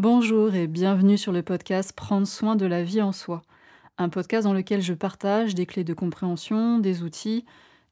Bonjour 0.00 0.54
et 0.54 0.66
bienvenue 0.66 1.18
sur 1.18 1.30
le 1.30 1.42
podcast 1.42 1.92
Prendre 1.92 2.26
soin 2.26 2.56
de 2.56 2.64
la 2.64 2.82
vie 2.82 3.02
en 3.02 3.12
soi, 3.12 3.42
un 3.98 4.08
podcast 4.08 4.44
dans 4.44 4.54
lequel 4.54 4.80
je 4.80 4.94
partage 4.94 5.54
des 5.54 5.66
clés 5.66 5.84
de 5.84 5.92
compréhension, 5.92 6.78
des 6.78 7.02
outils 7.02 7.44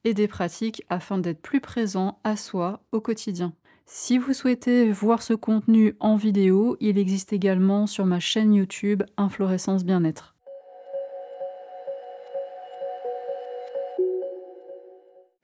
et 0.04 0.14
des 0.14 0.26
pratiques 0.26 0.82
afin 0.88 1.18
d'être 1.18 1.42
plus 1.42 1.60
présent 1.60 2.18
à 2.24 2.36
soi 2.36 2.80
au 2.92 3.02
quotidien. 3.02 3.52
Si 3.84 4.16
vous 4.16 4.32
souhaitez 4.32 4.90
voir 4.90 5.20
ce 5.20 5.34
contenu 5.34 5.96
en 6.00 6.16
vidéo, 6.16 6.78
il 6.80 6.96
existe 6.96 7.34
également 7.34 7.86
sur 7.86 8.06
ma 8.06 8.20
chaîne 8.20 8.54
YouTube 8.54 9.02
Inflorescence 9.18 9.84
Bien-être. 9.84 10.34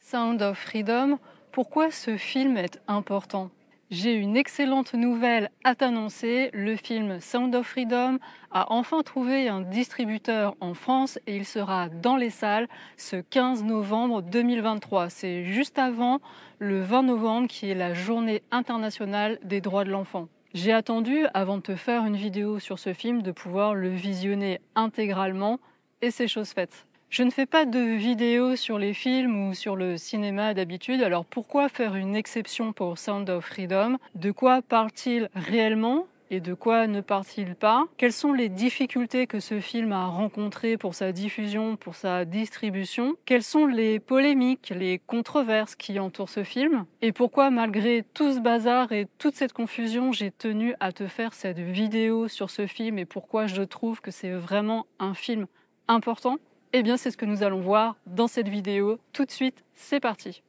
Sound 0.00 0.40
of 0.40 0.56
Freedom, 0.56 1.18
pourquoi 1.52 1.90
ce 1.90 2.16
film 2.16 2.56
est 2.56 2.80
important? 2.88 3.50
J'ai 3.94 4.14
une 4.14 4.36
excellente 4.36 4.94
nouvelle 4.94 5.50
à 5.62 5.76
t'annoncer. 5.76 6.50
Le 6.52 6.74
film 6.74 7.20
Sound 7.20 7.54
of 7.54 7.66
Freedom 7.66 8.18
a 8.50 8.72
enfin 8.72 9.02
trouvé 9.02 9.48
un 9.48 9.60
distributeur 9.60 10.56
en 10.60 10.74
France 10.74 11.18
et 11.28 11.36
il 11.36 11.44
sera 11.44 11.88
dans 11.88 12.16
les 12.16 12.30
salles 12.30 12.66
ce 12.96 13.16
15 13.16 13.62
novembre 13.62 14.20
2023. 14.22 15.10
C'est 15.10 15.44
juste 15.44 15.78
avant 15.78 16.20
le 16.58 16.80
20 16.80 17.04
novembre 17.04 17.46
qui 17.46 17.70
est 17.70 17.74
la 17.74 17.94
journée 17.94 18.42
internationale 18.50 19.38
des 19.44 19.60
droits 19.60 19.84
de 19.84 19.90
l'enfant. 19.90 20.28
J'ai 20.54 20.72
attendu, 20.72 21.26
avant 21.32 21.58
de 21.58 21.62
te 21.62 21.76
faire 21.76 22.04
une 22.04 22.16
vidéo 22.16 22.58
sur 22.58 22.80
ce 22.80 22.92
film, 22.92 23.22
de 23.22 23.30
pouvoir 23.30 23.74
le 23.74 23.88
visionner 23.88 24.60
intégralement 24.74 25.60
et 26.02 26.10
c'est 26.10 26.28
chose 26.28 26.50
faite. 26.50 26.86
Je 27.16 27.22
ne 27.22 27.30
fais 27.30 27.46
pas 27.46 27.64
de 27.64 27.78
vidéos 27.78 28.56
sur 28.56 28.76
les 28.76 28.92
films 28.92 29.46
ou 29.46 29.54
sur 29.54 29.76
le 29.76 29.96
cinéma 29.96 30.52
d'habitude, 30.52 31.00
alors 31.00 31.24
pourquoi 31.24 31.68
faire 31.68 31.94
une 31.94 32.16
exception 32.16 32.72
pour 32.72 32.98
Sound 32.98 33.30
of 33.30 33.44
Freedom? 33.44 33.98
De 34.16 34.32
quoi 34.32 34.62
parle-t-il 34.62 35.30
réellement? 35.36 36.08
Et 36.32 36.40
de 36.40 36.54
quoi 36.54 36.88
ne 36.88 37.00
parle-t-il 37.00 37.54
pas? 37.54 37.84
Quelles 37.98 38.12
sont 38.12 38.32
les 38.32 38.48
difficultés 38.48 39.28
que 39.28 39.38
ce 39.38 39.60
film 39.60 39.92
a 39.92 40.06
rencontrées 40.06 40.76
pour 40.76 40.96
sa 40.96 41.12
diffusion, 41.12 41.76
pour 41.76 41.94
sa 41.94 42.24
distribution? 42.24 43.14
Quelles 43.26 43.44
sont 43.44 43.66
les 43.66 44.00
polémiques, 44.00 44.72
les 44.74 44.98
controverses 44.98 45.76
qui 45.76 46.00
entourent 46.00 46.28
ce 46.28 46.42
film? 46.42 46.84
Et 47.00 47.12
pourquoi, 47.12 47.50
malgré 47.50 48.04
tout 48.14 48.32
ce 48.32 48.40
bazar 48.40 48.90
et 48.90 49.06
toute 49.18 49.36
cette 49.36 49.52
confusion, 49.52 50.10
j'ai 50.10 50.32
tenu 50.32 50.74
à 50.80 50.90
te 50.90 51.06
faire 51.06 51.32
cette 51.32 51.60
vidéo 51.60 52.26
sur 52.26 52.50
ce 52.50 52.66
film? 52.66 52.98
Et 52.98 53.04
pourquoi 53.04 53.46
je 53.46 53.62
trouve 53.62 54.00
que 54.00 54.10
c'est 54.10 54.32
vraiment 54.32 54.86
un 54.98 55.14
film 55.14 55.46
important? 55.86 56.38
Eh 56.76 56.82
bien, 56.82 56.96
c'est 56.96 57.12
ce 57.12 57.16
que 57.16 57.24
nous 57.24 57.44
allons 57.44 57.60
voir 57.60 57.94
dans 58.04 58.26
cette 58.26 58.48
vidéo. 58.48 58.98
Tout 59.12 59.24
de 59.24 59.30
suite, 59.30 59.64
c'est 59.74 60.00
parti. 60.00 60.42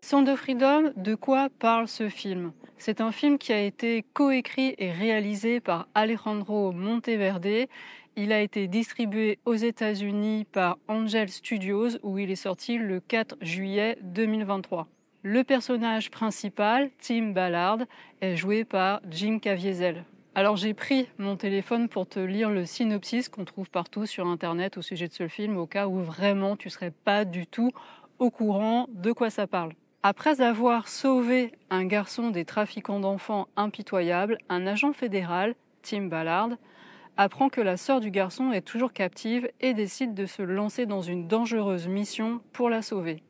Sound 0.00 0.28
of 0.28 0.40
Freedom, 0.40 0.90
de 0.96 1.14
quoi 1.14 1.48
parle 1.60 1.86
ce 1.86 2.08
film? 2.08 2.50
C'est 2.76 3.00
un 3.00 3.12
film 3.12 3.38
qui 3.38 3.52
a 3.52 3.60
été 3.60 4.04
coécrit 4.14 4.74
et 4.78 4.90
réalisé 4.90 5.60
par 5.60 5.86
Alejandro 5.94 6.72
Monteverde. 6.72 7.68
Il 8.16 8.32
a 8.32 8.40
été 8.40 8.66
distribué 8.66 9.38
aux 9.44 9.54
États-Unis 9.54 10.44
par 10.50 10.76
Angel 10.88 11.28
Studios 11.28 11.98
où 12.02 12.18
il 12.18 12.32
est 12.32 12.36
sorti 12.36 12.78
le 12.78 12.98
4 12.98 13.36
juillet 13.42 13.96
2023. 14.02 14.88
Le 15.22 15.44
personnage 15.44 16.10
principal, 16.10 16.90
Tim 17.00 17.30
Ballard, 17.30 17.78
est 18.20 18.34
joué 18.34 18.64
par 18.64 19.00
Jim 19.08 19.38
Caviezel. 19.38 20.04
Alors 20.34 20.56
j'ai 20.56 20.72
pris 20.72 21.08
mon 21.18 21.36
téléphone 21.36 21.90
pour 21.90 22.08
te 22.08 22.18
lire 22.18 22.48
le 22.48 22.64
synopsis 22.64 23.28
qu'on 23.28 23.44
trouve 23.44 23.68
partout 23.68 24.06
sur 24.06 24.26
internet 24.26 24.78
au 24.78 24.82
sujet 24.82 25.06
de 25.06 25.12
ce 25.12 25.28
film 25.28 25.58
au 25.58 25.66
cas 25.66 25.88
où 25.88 25.98
vraiment 25.98 26.56
tu 26.56 26.70
serais 26.70 26.90
pas 26.90 27.26
du 27.26 27.46
tout 27.46 27.70
au 28.18 28.30
courant 28.30 28.86
de 28.94 29.12
quoi 29.12 29.28
ça 29.28 29.46
parle. 29.46 29.74
Après 30.02 30.40
avoir 30.40 30.88
sauvé 30.88 31.52
un 31.68 31.84
garçon 31.84 32.30
des 32.30 32.46
trafiquants 32.46 32.98
d'enfants 32.98 33.46
impitoyables, 33.56 34.38
un 34.48 34.66
agent 34.66 34.94
fédéral, 34.94 35.54
Tim 35.82 36.04
Ballard, 36.04 36.50
apprend 37.18 37.50
que 37.50 37.60
la 37.60 37.76
sœur 37.76 38.00
du 38.00 38.10
garçon 38.10 38.52
est 38.52 38.62
toujours 38.62 38.94
captive 38.94 39.50
et 39.60 39.74
décide 39.74 40.14
de 40.14 40.24
se 40.24 40.40
lancer 40.40 40.86
dans 40.86 41.02
une 41.02 41.28
dangereuse 41.28 41.88
mission 41.88 42.40
pour 42.54 42.70
la 42.70 42.80
sauver. 42.80 43.22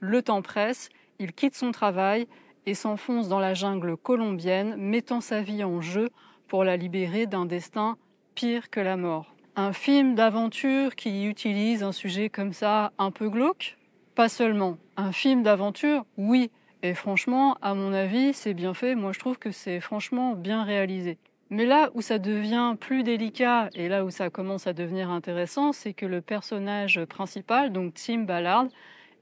Le 0.00 0.20
temps 0.20 0.42
presse, 0.42 0.88
il 1.20 1.32
quitte 1.32 1.54
son 1.54 1.70
travail 1.70 2.26
et 2.66 2.74
s'enfonce 2.74 3.28
dans 3.28 3.38
la 3.38 3.54
jungle 3.54 3.96
colombienne, 3.96 4.74
mettant 4.76 5.20
sa 5.20 5.42
vie 5.42 5.62
en 5.62 5.80
jeu 5.80 6.10
pour 6.50 6.64
la 6.64 6.76
libérer 6.76 7.26
d'un 7.26 7.46
destin 7.46 7.96
pire 8.34 8.70
que 8.70 8.80
la 8.80 8.96
mort. 8.96 9.36
Un 9.54 9.72
film 9.72 10.16
d'aventure 10.16 10.96
qui 10.96 11.24
utilise 11.26 11.84
un 11.84 11.92
sujet 11.92 12.28
comme 12.28 12.52
ça 12.52 12.92
un 12.98 13.12
peu 13.12 13.30
glauque? 13.30 13.78
Pas 14.16 14.28
seulement. 14.28 14.76
Un 14.96 15.12
film 15.12 15.44
d'aventure, 15.44 16.04
oui. 16.18 16.50
Et 16.82 16.94
franchement, 16.94 17.56
à 17.62 17.74
mon 17.74 17.92
avis, 17.92 18.32
c'est 18.32 18.52
bien 18.52 18.74
fait. 18.74 18.96
Moi, 18.96 19.12
je 19.12 19.20
trouve 19.20 19.38
que 19.38 19.52
c'est 19.52 19.78
franchement 19.78 20.34
bien 20.34 20.64
réalisé. 20.64 21.18
Mais 21.50 21.66
là 21.66 21.90
où 21.94 22.02
ça 22.02 22.18
devient 22.18 22.74
plus 22.80 23.04
délicat 23.04 23.70
et 23.74 23.88
là 23.88 24.04
où 24.04 24.10
ça 24.10 24.28
commence 24.28 24.66
à 24.66 24.72
devenir 24.72 25.08
intéressant, 25.08 25.72
c'est 25.72 25.92
que 25.92 26.06
le 26.06 26.20
personnage 26.20 27.04
principal, 27.04 27.72
donc 27.72 27.94
Tim 27.94 28.22
Ballard, 28.22 28.66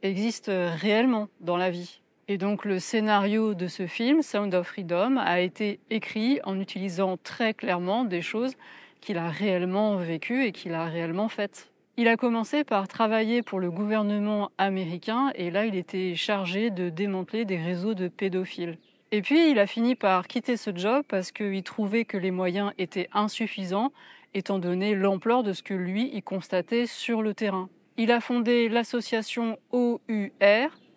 existe 0.02 0.50
réellement 0.50 1.28
dans 1.40 1.58
la 1.58 1.70
vie. 1.70 2.00
Et 2.30 2.36
donc 2.36 2.66
le 2.66 2.78
scénario 2.78 3.54
de 3.54 3.66
ce 3.68 3.86
film, 3.86 4.20
Sound 4.20 4.54
of 4.54 4.66
Freedom, 4.66 5.16
a 5.16 5.40
été 5.40 5.80
écrit 5.88 6.40
en 6.44 6.60
utilisant 6.60 7.16
très 7.16 7.54
clairement 7.54 8.04
des 8.04 8.20
choses 8.20 8.54
qu'il 9.00 9.16
a 9.16 9.30
réellement 9.30 9.96
vécues 9.96 10.44
et 10.44 10.52
qu'il 10.52 10.74
a 10.74 10.84
réellement 10.84 11.30
faites. 11.30 11.70
Il 11.96 12.06
a 12.06 12.18
commencé 12.18 12.64
par 12.64 12.86
travailler 12.86 13.42
pour 13.42 13.60
le 13.60 13.70
gouvernement 13.70 14.50
américain 14.58 15.32
et 15.36 15.50
là 15.50 15.64
il 15.64 15.74
était 15.74 16.14
chargé 16.14 16.68
de 16.68 16.90
démanteler 16.90 17.46
des 17.46 17.56
réseaux 17.56 17.94
de 17.94 18.08
pédophiles. 18.08 18.76
Et 19.10 19.22
puis 19.22 19.50
il 19.50 19.58
a 19.58 19.66
fini 19.66 19.94
par 19.94 20.28
quitter 20.28 20.58
ce 20.58 20.70
job 20.76 21.04
parce 21.08 21.32
qu'il 21.32 21.62
trouvait 21.62 22.04
que 22.04 22.18
les 22.18 22.30
moyens 22.30 22.72
étaient 22.76 23.08
insuffisants 23.14 23.90
étant 24.34 24.58
donné 24.58 24.94
l'ampleur 24.94 25.42
de 25.42 25.54
ce 25.54 25.62
que 25.62 25.72
lui 25.72 26.10
il 26.12 26.22
constatait 26.22 26.84
sur 26.84 27.22
le 27.22 27.32
terrain. 27.32 27.70
Il 27.96 28.12
a 28.12 28.20
fondé 28.20 28.68
l'association 28.68 29.58
OUR, 29.72 29.98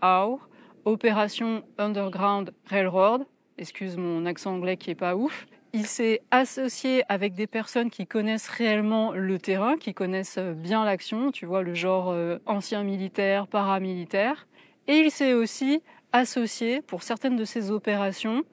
OUR 0.03 0.50
Opération 0.86 1.64
Underground 1.78 2.53
Railroad, 2.66 3.25
excuse 3.58 3.97
mon 3.97 4.25
accent 4.25 4.53
anglais 4.53 4.78
qui 4.78 4.92
est 4.92 4.96
pas 4.96 5.16
ouf. 5.16 5.46
Il 5.74 5.86
s'est 5.86 6.22
associé 6.31 7.03
avec 7.08 7.34
des 7.34 7.47
personnes 7.47 7.90
qui 7.90 8.08
connaissent 8.08 8.50
réellement 8.50 9.14
le 9.14 9.38
terrain, 9.38 9.78
qui 9.78 9.94
connaissent 9.94 10.40
bien 10.40 10.84
l'action, 10.84 11.31
tu 11.31 11.46
vois, 11.46 11.62
le 11.62 11.74
genre 11.74 12.09
euh, 12.09 12.40
ancien 12.46 12.84
militaire, 12.84 13.47
paramilitaire. 13.47 14.47
Et 14.88 14.96
il 14.96 15.12
s'est 15.12 15.34
aussi 15.34 15.81
associé 16.12 16.81
pour 16.81 17.03
certaines 17.03 17.38
de 17.38 17.46
ces 17.46 17.72
opérations 17.72 18.44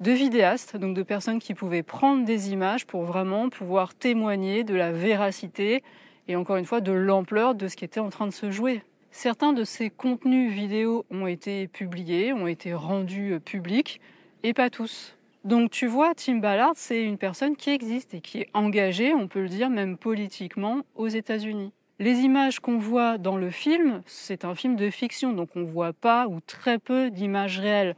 de 0.00 0.12
vidéastes, 0.12 0.76
donc 0.76 0.94
de 0.94 1.02
personnes 1.02 1.40
qui 1.40 1.54
pouvaient 1.54 1.82
prendre 1.82 2.24
des 2.24 2.52
images 2.52 2.86
pour 2.86 3.02
vraiment 3.02 3.48
pouvoir 3.48 3.94
témoigner 3.94 4.62
de 4.62 4.74
la 4.74 4.92
véracité 4.92 5.82
et 6.28 6.36
encore 6.36 6.56
une 6.56 6.66
fois 6.66 6.80
de 6.80 6.92
l'ampleur 6.92 7.54
de 7.54 7.66
ce 7.66 7.74
qui 7.74 7.84
était 7.84 8.00
en 8.00 8.10
train 8.10 8.26
de 8.26 8.32
se 8.32 8.50
jouer. 8.50 8.82
Certains 9.10 9.52
de 9.52 9.64
ces 9.64 9.90
contenus 9.90 10.52
vidéo 10.52 11.04
ont 11.10 11.26
été 11.26 11.66
publiés, 11.66 12.32
ont 12.32 12.46
été 12.46 12.74
rendus 12.74 13.34
euh, 13.34 13.40
publics, 13.40 14.00
et 14.42 14.52
pas 14.52 14.70
tous. 14.70 15.16
Donc 15.44 15.70
tu 15.70 15.86
vois, 15.86 16.14
Tim 16.14 16.36
Ballard, 16.36 16.72
c'est 16.74 17.02
une 17.02 17.18
personne 17.18 17.56
qui 17.56 17.70
existe 17.70 18.14
et 18.14 18.20
qui 18.20 18.38
est 18.38 18.50
engagée, 18.54 19.14
on 19.14 19.28
peut 19.28 19.42
le 19.42 19.48
dire 19.48 19.70
même 19.70 19.96
politiquement, 19.96 20.82
aux 20.94 21.08
États-Unis. 21.08 21.72
Les 22.00 22.20
images 22.20 22.60
qu'on 22.60 22.78
voit 22.78 23.18
dans 23.18 23.36
le 23.36 23.50
film, 23.50 24.02
c'est 24.06 24.44
un 24.44 24.54
film 24.54 24.76
de 24.76 24.90
fiction, 24.90 25.32
donc 25.32 25.50
on 25.56 25.64
voit 25.64 25.92
pas 25.92 26.28
ou 26.28 26.40
très 26.40 26.78
peu 26.78 27.10
d'images 27.10 27.58
réelles. 27.58 27.96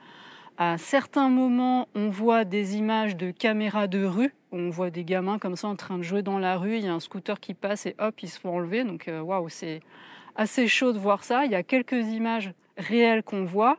À 0.57 0.79
certains 0.79 1.29
moments, 1.29 1.89
on 1.95 2.09
voit 2.09 2.45
des 2.45 2.77
images 2.77 3.17
de 3.17 3.31
caméras 3.31 3.89
de 3.89 4.05
rue, 4.05 4.35
on 4.53 4.71
voit 4.71 4.91
des 4.91 5.05
gamins 5.05 5.39
comme 5.39 5.57
ça 5.57 5.69
en 5.69 5.77
train 5.77 5.99
de 5.99 6.03
jouer 6.03 6.23
dans 6.23 6.39
la 6.39 6.57
rue, 6.57 6.77
il 6.77 6.85
y 6.85 6.89
a 6.89 6.95
un 6.95 7.01
scooter 7.01 7.41
qui 7.41 7.55
passe 7.55 7.87
et 7.87 7.95
hop, 7.99 8.15
ils 8.23 8.29
se 8.29 8.39
font 8.39 8.57
enlever. 8.57 8.85
Donc 8.85 9.09
euh, 9.09 9.21
waouh, 9.21 9.49
c'est 9.49 9.81
assez 10.41 10.69
chaud 10.69 10.95
de 10.95 10.99
voir 10.99 11.23
ça. 11.23 11.45
Il 11.45 11.53
y 11.53 11.55
a 11.55 11.63
quelques 11.63 12.09
images 12.09 12.53
réelles 12.79 13.23
qu'on 13.23 13.45
voit, 13.45 13.77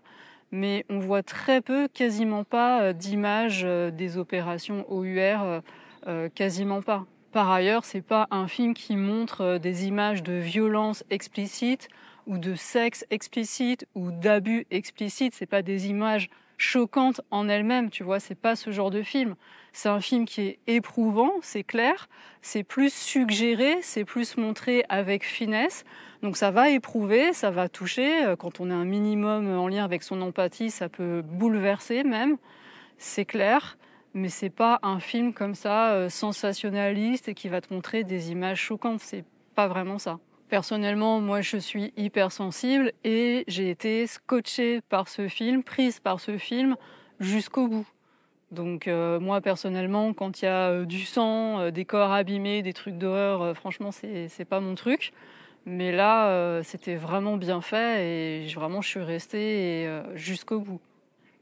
mais 0.51 0.85
on 0.89 0.99
voit 0.99 1.23
très 1.23 1.59
peu, 1.59 1.87
quasiment 1.87 2.43
pas 2.43 2.83
euh, 2.83 2.93
d'images 2.93 3.63
euh, 3.65 3.89
des 3.89 4.19
opérations 4.19 4.85
OUR, 4.87 5.61
euh, 6.07 6.29
quasiment 6.35 6.83
pas. 6.83 7.05
Par 7.31 7.49
ailleurs, 7.49 7.83
c'est 7.83 8.03
pas 8.03 8.27
un 8.29 8.47
film 8.47 8.75
qui 8.75 8.95
montre 8.95 9.57
des 9.57 9.87
images 9.87 10.21
de 10.21 10.33
violence 10.33 11.03
explicite 11.09 11.87
ou 12.27 12.37
de 12.37 12.53
sexe 12.53 13.05
explicite 13.09 13.87
ou 13.95 14.11
d'abus 14.11 14.67
explicite. 14.69 15.33
C'est 15.33 15.47
pas 15.47 15.63
des 15.63 15.87
images 15.87 16.29
choquantes 16.61 17.21
en 17.31 17.49
elles-mêmes, 17.49 17.89
tu 17.89 18.03
vois. 18.03 18.19
C'est 18.19 18.35
pas 18.35 18.55
ce 18.55 18.71
genre 18.71 18.91
de 18.91 19.01
film. 19.01 19.35
C'est 19.73 19.89
un 19.89 20.01
film 20.01 20.25
qui 20.25 20.41
est 20.41 20.59
éprouvant, 20.67 21.31
c'est 21.41 21.63
clair. 21.63 22.07
C'est 22.41 22.63
plus 22.63 22.93
suggéré, 22.93 23.79
c'est 23.81 24.05
plus 24.05 24.37
montré 24.37 24.85
avec 24.89 25.25
finesse. 25.25 25.83
Donc 26.21 26.37
ça 26.37 26.51
va 26.51 26.69
éprouver, 26.69 27.33
ça 27.33 27.51
va 27.51 27.67
toucher. 27.67 28.25
Euh, 28.25 28.35
quand 28.35 28.59
on 28.59 28.69
est 28.69 28.73
un 28.73 28.85
minimum 28.85 29.49
en 29.57 29.67
lien 29.67 29.83
avec 29.83 30.03
son 30.03 30.21
empathie, 30.21 30.69
ça 30.69 30.87
peut 30.87 31.23
bouleverser 31.23 32.03
même. 32.03 32.37
C'est 32.97 33.25
clair, 33.25 33.77
mais 34.13 34.29
c'est 34.29 34.51
pas 34.51 34.79
un 34.83 34.99
film 34.99 35.33
comme 35.33 35.55
ça 35.55 35.93
euh, 35.93 36.09
sensationnaliste 36.09 37.27
et 37.29 37.33
qui 37.33 37.47
va 37.47 37.61
te 37.61 37.73
montrer 37.73 38.03
des 38.03 38.31
images 38.31 38.59
choquantes. 38.59 38.99
C'est 38.99 39.25
pas 39.55 39.67
vraiment 39.67 39.97
ça. 39.97 40.19
Personnellement, 40.51 41.21
moi 41.21 41.39
je 41.39 41.55
suis 41.55 41.93
hypersensible 41.95 42.91
et 43.05 43.45
j'ai 43.47 43.69
été 43.69 44.05
scotchée 44.05 44.81
par 44.81 45.07
ce 45.07 45.29
film, 45.29 45.63
prise 45.63 46.01
par 46.01 46.19
ce 46.19 46.37
film 46.37 46.75
jusqu'au 47.21 47.69
bout. 47.69 47.87
Donc 48.51 48.89
euh, 48.89 49.17
moi 49.21 49.39
personnellement, 49.39 50.13
quand 50.13 50.41
il 50.41 50.45
y 50.45 50.47
a 50.49 50.71
euh, 50.71 50.85
du 50.85 51.05
sang, 51.05 51.61
euh, 51.61 51.71
des 51.71 51.85
corps 51.85 52.11
abîmés, 52.11 52.63
des 52.63 52.73
trucs 52.73 52.97
d'horreur, 52.97 53.55
franchement 53.55 53.91
c'est 53.93 54.43
pas 54.43 54.59
mon 54.59 54.75
truc. 54.75 55.13
Mais 55.65 55.93
là, 55.93 56.61
c'était 56.63 56.95
vraiment 56.95 57.37
bien 57.37 57.61
fait 57.61 58.05
et 58.05 58.47
vraiment 58.47 58.81
je 58.81 58.89
suis 58.89 58.99
restée 58.99 60.01
jusqu'au 60.15 60.59
bout. 60.59 60.81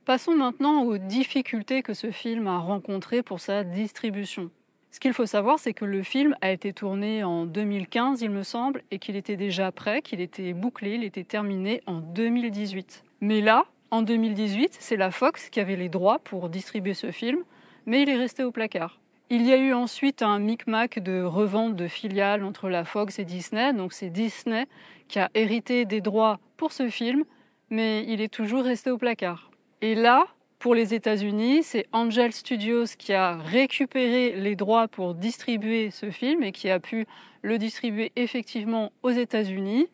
Passons 0.05 0.35
maintenant 0.35 0.83
aux 0.83 0.99
difficultés 0.99 1.81
que 1.81 1.95
ce 1.95 2.11
film 2.11 2.45
a 2.45 2.59
rencontrées 2.59 3.23
pour 3.23 3.39
sa 3.39 3.63
distribution. 3.63 4.51
Ce 4.91 4.99
qu'il 4.99 5.13
faut 5.13 5.27
savoir, 5.27 5.59
c'est 5.59 5.73
que 5.73 5.85
le 5.85 6.01
film 6.01 6.35
a 6.41 6.51
été 6.51 6.73
tourné 6.73 7.23
en 7.23 7.45
2015, 7.45 8.21
il 8.21 8.31
me 8.31 8.43
semble, 8.43 8.81
et 8.89 8.97
qu'il 8.97 9.15
était 9.15 9.37
déjà 9.37 9.71
prêt, 9.71 10.01
qu'il 10.01 10.19
était 10.19 10.53
bouclé, 10.53 10.95
il 10.95 11.03
était 11.03 11.23
terminé 11.23 11.81
en 11.85 11.99
2018. 11.99 13.03
Mais 13.21 13.41
là, 13.41 13.65
en 13.91 14.01
2018, 14.01 14.77
c'est 14.79 14.97
la 14.97 15.11
Fox 15.11 15.49
qui 15.49 15.59
avait 15.59 15.75
les 15.75 15.89
droits 15.89 16.19
pour 16.19 16.49
distribuer 16.49 16.95
ce 16.95 17.11
film, 17.11 17.39
mais 17.85 18.01
il 18.01 18.09
est 18.09 18.17
resté 18.17 18.43
au 18.43 18.51
placard. 18.51 18.99
Il 19.29 19.45
y 19.45 19.53
a 19.53 19.57
eu 19.57 19.73
ensuite 19.73 20.23
un 20.23 20.39
micmac 20.39 20.97
de 20.97 21.21
revente 21.21 21.75
de 21.75 21.87
filiales 21.87 22.43
entre 22.43 22.67
la 22.67 22.83
Fox 22.83 23.19
et 23.19 23.25
Disney, 23.25 23.73
donc 23.73 23.93
c'est 23.93 24.09
Disney 24.09 24.65
qui 25.07 25.19
a 25.19 25.29
hérité 25.35 25.85
des 25.85 26.01
droits 26.01 26.39
pour 26.57 26.71
ce 26.71 26.89
film, 26.89 27.25
mais 27.69 28.03
il 28.07 28.21
est 28.21 28.33
toujours 28.33 28.63
resté 28.63 28.89
au 28.89 28.97
placard. 28.97 29.51
Et 29.81 29.93
là, 29.93 30.25
pour 30.59 30.75
les 30.75 30.93
États-Unis, 30.93 31.63
c'est 31.63 31.87
Angel 31.93 32.33
Studios 32.33 32.83
qui 32.97 33.13
a 33.13 33.37
récupéré 33.37 34.33
les 34.35 34.57
droits 34.57 34.89
pour 34.89 35.15
distribuer 35.15 35.89
ce 35.89 36.11
film 36.11 36.43
et 36.43 36.51
qui 36.51 36.69
a 36.69 36.81
pu 36.81 37.05
le 37.41 37.57
distribuer 37.57 38.11
effectivement 38.17 38.91
aux 39.01 39.11
États-Unis. 39.11 39.87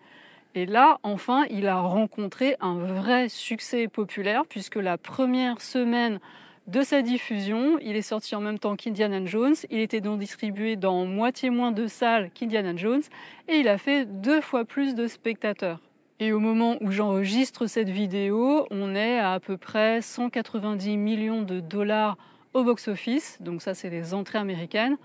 Et 0.55 0.65
là, 0.65 0.97
enfin, 1.03 1.45
il 1.51 1.67
a 1.67 1.79
rencontré 1.81 2.55
un 2.61 2.79
vrai 2.79 3.29
succès 3.29 3.87
populaire 3.87 4.43
puisque 4.49 4.77
la 4.77 4.97
première 4.97 5.61
semaine 5.61 6.19
de 6.65 6.81
sa 6.81 7.03
diffusion, 7.03 7.77
il 7.79 7.95
est 7.95 8.01
sorti 8.01 8.33
en 8.33 8.41
même 8.41 8.57
temps 8.57 8.75
qu'Indiana 8.75 9.23
Jones. 9.23 9.55
Il 9.69 9.79
était 9.79 10.01
donc 10.01 10.17
distribué 10.17 10.77
dans 10.77 11.05
moitié 11.05 11.51
moins 11.51 11.73
de 11.73 11.85
salles 11.85 12.31
qu'Indiana 12.33 12.75
Jones 12.75 13.03
et 13.47 13.57
il 13.57 13.67
a 13.67 13.77
fait 13.77 14.05
deux 14.05 14.41
fois 14.41 14.65
plus 14.65 14.95
de 14.95 15.05
spectateurs. 15.05 15.79
Et 16.21 16.31
au 16.31 16.39
moment 16.39 16.77
où 16.79 16.91
j'enregistre 16.91 17.67
cette 17.67 17.89
vidéo, 17.89 18.67
on 18.71 18.95
est 18.95 19.19
à 19.19 19.33
à 19.33 19.39
peu 19.41 19.57
près 19.57 20.01
190 20.01 20.95
millions 20.95 21.41
de 21.41 21.59
dollars 21.59 22.17
au 22.53 22.63
box-office. 22.63 23.37
Donc 23.41 23.61
ça, 23.61 23.73
c'est 23.73 23.89
les 23.89 24.13
entrées 24.13 24.37
américaines. 24.37 24.95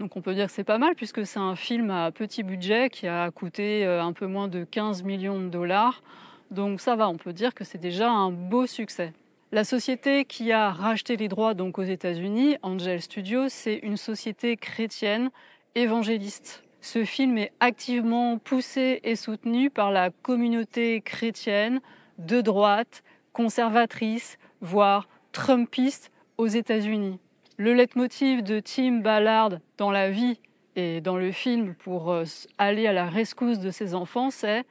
Donc 0.00 0.16
on 0.16 0.22
peut 0.22 0.34
dire 0.34 0.46
que 0.46 0.52
c'est 0.52 0.64
pas 0.64 0.78
mal 0.78 0.96
puisque 0.96 1.24
c'est 1.24 1.38
un 1.38 1.54
film 1.54 1.90
à 1.90 2.10
petit 2.10 2.42
budget 2.42 2.90
qui 2.90 3.06
a 3.06 3.30
coûté 3.30 3.86
euh, 3.86 4.02
un 4.02 4.12
peu 4.12 4.26
moins 4.26 4.48
de 4.48 4.64
15 4.64 5.04
millions 5.04 5.40
de 5.40 5.48
dollars. 5.48 6.02
Donc 6.50 6.80
ça 6.80 6.96
va, 6.96 7.08
on 7.08 7.16
peut 7.16 7.32
dire 7.32 7.54
que 7.54 7.62
c'est 7.62 7.78
déjà 7.78 8.10
un 8.10 8.32
beau 8.32 8.66
succès. 8.66 9.12
La 9.52 9.62
société 9.62 10.24
qui 10.24 10.50
a 10.50 10.70
racheté 10.70 11.16
les 11.16 11.28
droits 11.28 11.54
donc 11.54 11.78
aux 11.78 11.84
États-Unis, 11.84 12.56
Angel 12.62 13.00
Studios, 13.00 13.48
c'est 13.48 13.76
une 13.76 13.96
société 13.96 14.56
chrétienne 14.56 15.30
évangéliste. 15.76 16.65
Ce 16.86 17.04
film 17.04 17.36
est 17.36 17.50
activement 17.58 18.38
poussé 18.38 19.00
et 19.02 19.16
soutenu 19.16 19.70
par 19.70 19.90
la 19.90 20.10
communauté 20.10 21.00
chrétienne 21.00 21.80
de 22.18 22.40
droite, 22.40 23.02
conservatrice, 23.32 24.38
voire 24.60 25.08
trumpiste 25.32 26.12
aux 26.38 26.46
États-Unis. 26.46 27.18
Le 27.56 27.74
leitmotiv 27.74 28.44
de 28.44 28.60
Tim 28.60 29.00
Ballard 29.00 29.58
dans 29.78 29.90
la 29.90 30.12
vie 30.12 30.38
et 30.76 31.00
dans 31.00 31.16
le 31.16 31.32
film 31.32 31.74
pour 31.74 32.12
euh, 32.12 32.22
aller 32.56 32.86
à 32.86 32.92
la 32.92 33.06
rescousse 33.06 33.58
de 33.58 33.72
ses 33.72 33.96
enfants, 33.96 34.30
c'est 34.30 34.62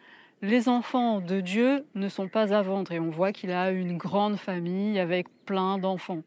les 0.41 0.69
enfants 0.69 1.19
de 1.19 1.41
Dieu 1.41 1.85
ne 1.95 2.07
sont 2.07 2.29
pas 2.29 2.53
à 2.53 2.61
vendre. 2.61 2.93
Et 2.93 2.99
on 3.01 3.09
voit 3.09 3.33
qu'il 3.33 3.51
a 3.51 3.71
une 3.71 3.97
grande 3.97 4.37
famille 4.37 4.99
avec 4.99 5.27
plein 5.45 5.77
d'enfants. 5.77 6.23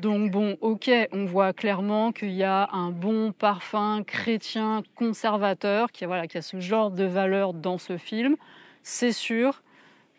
Donc 0.00 0.30
bon, 0.30 0.56
ok, 0.62 0.90
on 1.12 1.26
voit 1.26 1.52
clairement 1.52 2.10
qu'il 2.10 2.32
y 2.32 2.42
a 2.42 2.70
un 2.72 2.90
bon 2.90 3.32
parfum 3.32 4.02
chrétien 4.02 4.82
conservateur, 4.94 5.92
qui, 5.92 6.06
voilà, 6.06 6.26
qui 6.26 6.38
a 6.38 6.42
ce 6.42 6.58
genre 6.58 6.90
de 6.90 7.04
valeur 7.04 7.52
dans 7.52 7.76
ce 7.76 7.98
film, 7.98 8.36
c'est 8.82 9.12
sûr. 9.12 9.62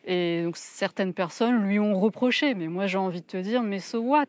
Et 0.05 0.43
donc 0.43 0.55
certaines 0.57 1.13
personnes 1.13 1.63
lui 1.63 1.79
ont 1.79 1.99
reproché, 1.99 2.53
mais 2.53 2.67
moi 2.67 2.85
j'ai 2.85 2.99
envie 2.99 3.21
de 3.21 3.25
te 3.25 3.37
dire, 3.37 3.63
mais 3.63 3.79
so 3.79 3.99
what? 4.01 4.25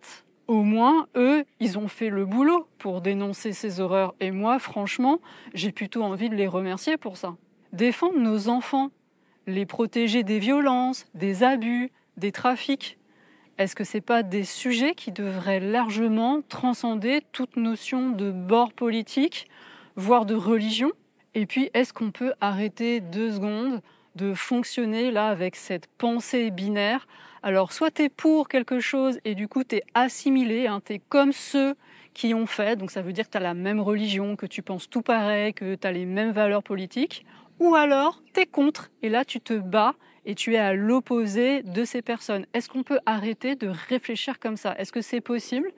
Au 0.49 0.63
moins, 0.63 1.07
eux, 1.17 1.45
ils 1.61 1.79
ont 1.79 1.89
fait 1.89 2.09
le 2.09 2.25
boulot 2.25 2.67
pour 2.79 3.03
dénoncer 3.03 3.53
ces 3.53 3.81
horreurs. 3.81 4.15
Et 4.21 4.31
moi, 4.31 4.59
franchement, 4.59 5.21
j'ai 5.55 5.71
plutôt 5.71 6.03
envie 6.03 6.31
de 6.31 6.35
les 6.35 6.49
remercier 6.49 6.97
pour 6.97 7.17
ça. 7.17 7.37
Défendre 7.73 8.19
nos 8.19 8.49
enfants, 8.49 8.91
les 9.47 9.67
protéger 9.67 10.25
des 10.25 10.39
violences, 10.39 11.07
des 11.15 11.43
abus, 11.43 11.91
des 12.17 12.33
trafics, 12.33 12.99
est-ce 13.59 13.75
que 13.77 13.85
ce 13.85 13.97
n'est 13.97 14.03
pas 14.03 14.23
des 14.23 14.45
sujets 14.45 14.95
qui 14.95 15.13
devraient 15.13 15.61
largement 15.61 16.41
transcender 16.49 17.23
toute 17.33 17.57
notion 17.57 18.11
de 18.11 18.31
bord 18.31 18.73
politique, 18.73 19.49
voire 19.97 20.27
de 20.27 20.35
religion? 20.35 20.93
Et 21.35 21.47
puis, 21.47 21.71
est-ce 21.75 21.93
qu'on 21.93 22.11
peut 22.11 22.33
arrêter 22.41 23.01
deux 23.01 23.33
secondes 23.33 23.81
de 24.17 24.35
fonctionner 24.35 25.11
là 25.11 25.29
avec 25.29 25.57
cette 25.57 25.87
pensée 25.99 26.51
binaire? 26.51 27.07
Alors, 27.43 27.73
soit 27.73 27.91
tu 27.91 28.03
es 28.03 28.09
pour 28.09 28.49
quelque 28.49 28.81
chose 28.81 29.19
et 29.25 29.35
du 29.35 29.49
coup 29.49 29.65
tu 29.65 29.81
assimilé, 29.95 30.67
hein, 30.67 30.81
tu 30.85 31.01
comme 31.09 31.33
ceux 31.33 31.75
qui 32.15 32.35
ont 32.35 32.47
fait, 32.47 32.77
donc 32.77 32.91
ça 32.91 33.03
veut 33.03 33.13
dire 33.13 33.25
que 33.27 33.31
tu 33.31 33.39
as 33.39 33.41
la 33.41 33.55
même 33.55 33.81
religion, 33.81 34.37
que 34.37 34.47
tu 34.47 34.63
penses 34.63 34.89
tout 34.89 35.03
pareil, 35.03 35.55
que 35.55 35.75
tu 35.75 35.87
as 35.87 35.93
les 35.93 36.05
mêmes 36.05 36.31
valeurs 36.31 36.63
politiques, 36.63 37.25
ou 37.59 37.75
alors 37.75 38.23
tu 38.35 38.41
es 38.41 38.47
contre 38.47 38.91
et 39.03 39.09
là 39.09 39.25
tu 39.25 39.41
te 39.41 39.55
bats 39.55 39.95
et 40.25 40.35
tu 40.35 40.55
es 40.55 40.59
à 40.59 40.75
l'opposé 40.75 41.63
de 41.63 41.85
ces 41.85 42.03
personnes. 42.03 42.47
Est-ce 42.55 42.69
qu'on 42.69 42.83
peut 42.83 43.01
arrêter 43.07 43.57
de 43.57 43.69
réfléchir 43.89 44.39
comme 44.39 44.57
ça? 44.57 44.75
Est-ce 44.79 44.93
que 44.93 45.01
c'est 45.01 45.21
possible 45.21 45.71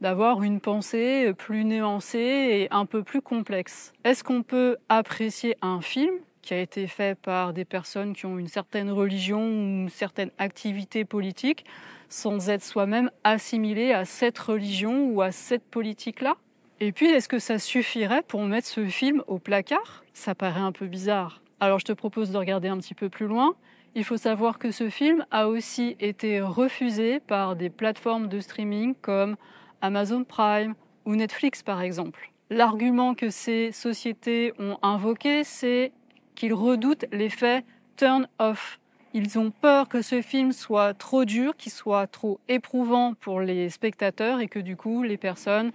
d'avoir 0.00 0.42
une 0.42 0.60
pensée 0.60 1.32
plus 1.36 1.64
nuancée 1.64 2.18
et 2.18 2.68
un 2.70 2.86
peu 2.86 3.02
plus 3.02 3.22
complexe? 3.22 3.92
Est-ce 4.04 4.24
qu'on 4.24 4.42
peut 4.42 4.76
apprécier 4.88 5.56
un 5.62 5.80
film 5.80 6.14
qui 6.42 6.54
a 6.54 6.58
été 6.58 6.88
fait 6.88 7.16
par 7.16 7.52
des 7.52 7.64
personnes 7.64 8.14
qui 8.14 8.26
ont 8.26 8.38
une 8.38 8.48
certaine 8.48 8.90
religion 8.90 9.40
ou 9.40 9.82
une 9.82 9.88
certaine 9.88 10.30
activité 10.38 11.04
politique 11.04 11.64
sans 12.08 12.50
être 12.50 12.64
soi-même 12.64 13.10
assimilé 13.22 13.92
à 13.92 14.04
cette 14.04 14.38
religion 14.38 15.06
ou 15.06 15.22
à 15.22 15.30
cette 15.30 15.64
politique-là? 15.64 16.36
Et 16.80 16.90
puis, 16.90 17.06
est-ce 17.06 17.28
que 17.28 17.38
ça 17.38 17.60
suffirait 17.60 18.22
pour 18.26 18.42
mettre 18.42 18.66
ce 18.66 18.84
film 18.86 19.22
au 19.28 19.38
placard? 19.38 20.02
Ça 20.12 20.34
paraît 20.34 20.60
un 20.60 20.72
peu 20.72 20.86
bizarre. 20.86 21.40
Alors 21.60 21.78
je 21.78 21.84
te 21.84 21.92
propose 21.92 22.32
de 22.32 22.38
regarder 22.38 22.66
un 22.66 22.76
petit 22.78 22.94
peu 22.94 23.08
plus 23.08 23.28
loin 23.28 23.54
il 23.94 24.04
faut 24.04 24.16
savoir 24.16 24.58
que 24.58 24.70
ce 24.70 24.88
film 24.88 25.26
a 25.30 25.48
aussi 25.48 25.96
été 26.00 26.40
refusé 26.40 27.20
par 27.20 27.56
des 27.56 27.70
plateformes 27.70 28.28
de 28.28 28.40
streaming 28.40 28.94
comme 29.00 29.36
Amazon 29.80 30.24
Prime 30.24 30.74
ou 31.04 31.14
Netflix 31.14 31.62
par 31.62 31.82
exemple. 31.82 32.30
L'argument 32.50 33.14
que 33.14 33.30
ces 33.30 33.72
sociétés 33.72 34.52
ont 34.58 34.78
invoqué, 34.82 35.44
c'est 35.44 35.92
qu'ils 36.34 36.54
redoutent 36.54 37.06
l'effet 37.12 37.64
turn 37.96 38.28
off. 38.38 38.78
Ils 39.14 39.38
ont 39.38 39.50
peur 39.50 39.88
que 39.88 40.00
ce 40.00 40.22
film 40.22 40.52
soit 40.52 40.94
trop 40.94 41.26
dur, 41.26 41.54
qu'il 41.56 41.72
soit 41.72 42.06
trop 42.06 42.40
éprouvant 42.48 43.12
pour 43.14 43.40
les 43.40 43.68
spectateurs 43.68 44.40
et 44.40 44.48
que 44.48 44.58
du 44.58 44.76
coup 44.76 45.02
les 45.02 45.18
personnes 45.18 45.72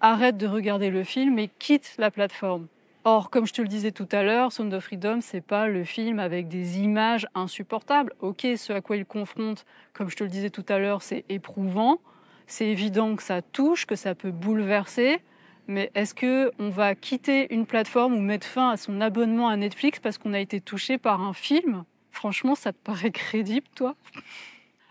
arrêtent 0.00 0.36
de 0.36 0.46
regarder 0.46 0.90
le 0.90 1.04
film 1.04 1.38
et 1.38 1.48
quittent 1.58 1.94
la 1.96 2.10
plateforme. 2.10 2.66
Or, 3.08 3.30
comme 3.30 3.46
je 3.46 3.52
te 3.52 3.62
le 3.62 3.68
disais 3.68 3.92
tout 3.92 4.08
à 4.10 4.24
l'heure, 4.24 4.50
Sound 4.50 4.74
of 4.74 4.82
Freedom, 4.82 5.20
c'est 5.20 5.40
pas 5.40 5.68
le 5.68 5.84
film 5.84 6.18
avec 6.18 6.48
des 6.48 6.80
images 6.80 7.28
insupportables. 7.36 8.12
Ok, 8.18 8.44
ce 8.56 8.72
à 8.72 8.80
quoi 8.80 8.96
il 8.96 9.06
confronte, 9.06 9.64
comme 9.92 10.10
je 10.10 10.16
te 10.16 10.24
le 10.24 10.28
disais 10.28 10.50
tout 10.50 10.64
à 10.68 10.80
l'heure, 10.80 11.02
c'est 11.02 11.24
éprouvant. 11.28 12.00
C'est 12.48 12.66
évident 12.66 13.14
que 13.14 13.22
ça 13.22 13.42
touche, 13.42 13.86
que 13.86 13.94
ça 13.94 14.16
peut 14.16 14.32
bouleverser. 14.32 15.20
Mais 15.68 15.92
est-ce 15.94 16.14
que 16.14 16.50
on 16.58 16.68
va 16.68 16.96
quitter 16.96 17.46
une 17.54 17.64
plateforme 17.64 18.14
ou 18.14 18.20
mettre 18.20 18.44
fin 18.44 18.70
à 18.70 18.76
son 18.76 19.00
abonnement 19.00 19.46
à 19.46 19.56
Netflix 19.56 20.00
parce 20.00 20.18
qu'on 20.18 20.34
a 20.34 20.40
été 20.40 20.60
touché 20.60 20.98
par 20.98 21.20
un 21.20 21.32
film? 21.32 21.84
Franchement, 22.10 22.56
ça 22.56 22.72
te 22.72 22.78
paraît 22.82 23.12
crédible, 23.12 23.68
toi? 23.76 23.94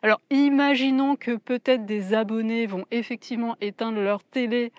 Alors, 0.04 0.22
imaginons 0.30 1.18
que 1.18 1.36
peut-être 1.36 1.86
des 1.86 2.14
abonnés 2.14 2.66
vont 2.66 2.86
effectivement 2.92 3.58
éteindre 3.60 4.00
leur 4.00 4.24
télé 4.24 4.72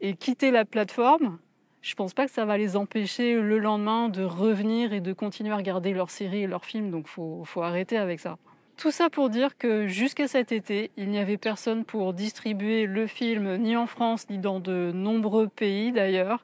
et 0.00 0.14
quitter 0.14 0.52
la 0.52 0.64
plateforme 0.64 1.38
je 1.84 1.94
pense 1.94 2.14
pas 2.14 2.24
que 2.24 2.32
ça 2.32 2.46
va 2.46 2.56
les 2.56 2.76
empêcher 2.76 3.34
le 3.34 3.58
lendemain 3.58 4.08
de 4.08 4.24
revenir 4.24 4.94
et 4.94 5.00
de 5.00 5.12
continuer 5.12 5.52
à 5.52 5.56
regarder 5.56 5.92
leurs 5.92 6.10
séries 6.10 6.44
et 6.44 6.46
leurs 6.46 6.64
films. 6.64 6.90
Donc 6.90 7.06
faut, 7.06 7.42
faut 7.44 7.60
arrêter 7.60 7.98
avec 7.98 8.20
ça. 8.20 8.38
Tout 8.78 8.90
ça 8.90 9.10
pour 9.10 9.28
dire 9.28 9.58
que 9.58 9.86
jusqu'à 9.86 10.26
cet 10.26 10.50
été, 10.50 10.90
il 10.96 11.10
n'y 11.10 11.18
avait 11.18 11.36
personne 11.36 11.84
pour 11.84 12.14
distribuer 12.14 12.86
le 12.86 13.06
film, 13.06 13.58
ni 13.58 13.76
en 13.76 13.86
France, 13.86 14.28
ni 14.30 14.38
dans 14.38 14.60
de 14.60 14.92
nombreux 14.94 15.46
pays 15.46 15.92
d'ailleurs. 15.92 16.42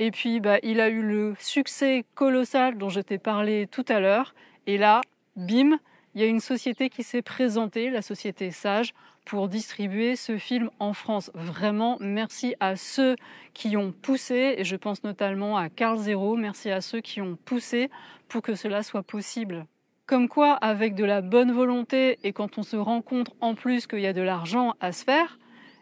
Et 0.00 0.10
puis, 0.10 0.40
bah, 0.40 0.58
il 0.64 0.80
a 0.80 0.88
eu 0.88 1.02
le 1.02 1.34
succès 1.38 2.04
colossal 2.16 2.76
dont 2.76 2.88
je 2.88 3.00
t'ai 3.00 3.18
parlé 3.18 3.68
tout 3.70 3.84
à 3.88 4.00
l'heure. 4.00 4.34
Et 4.66 4.76
là, 4.76 5.02
bim, 5.36 5.78
il 6.14 6.20
y 6.20 6.24
a 6.24 6.26
une 6.26 6.40
société 6.40 6.90
qui 6.90 7.04
s'est 7.04 7.22
présentée, 7.22 7.90
la 7.90 8.02
société 8.02 8.50
Sage, 8.50 8.92
pour 9.24 9.48
distribuer 9.48 10.16
ce 10.16 10.38
film 10.38 10.70
en 10.78 10.92
France. 10.92 11.30
Vraiment, 11.34 11.96
merci 12.00 12.54
à 12.60 12.76
ceux 12.76 13.16
qui 13.52 13.76
ont 13.76 13.92
poussé, 13.92 14.56
et 14.58 14.64
je 14.64 14.76
pense 14.76 15.04
notamment 15.04 15.56
à 15.56 15.68
Carl 15.68 15.98
Zero, 15.98 16.36
merci 16.36 16.70
à 16.70 16.80
ceux 16.80 17.00
qui 17.00 17.20
ont 17.20 17.36
poussé 17.44 17.90
pour 18.28 18.42
que 18.42 18.54
cela 18.54 18.82
soit 18.82 19.02
possible. 19.02 19.66
Comme 20.06 20.28
quoi, 20.28 20.52
avec 20.54 20.94
de 20.94 21.04
la 21.04 21.22
bonne 21.22 21.52
volonté 21.52 22.18
et 22.22 22.32
quand 22.32 22.58
on 22.58 22.62
se 22.62 22.76
rend 22.76 23.00
compte 23.00 23.30
en 23.40 23.54
plus 23.54 23.86
qu'il 23.86 24.00
y 24.00 24.06
a 24.06 24.12
de 24.12 24.20
l'argent 24.20 24.74
à 24.80 24.92
se 24.92 25.02
faire, 25.02 25.38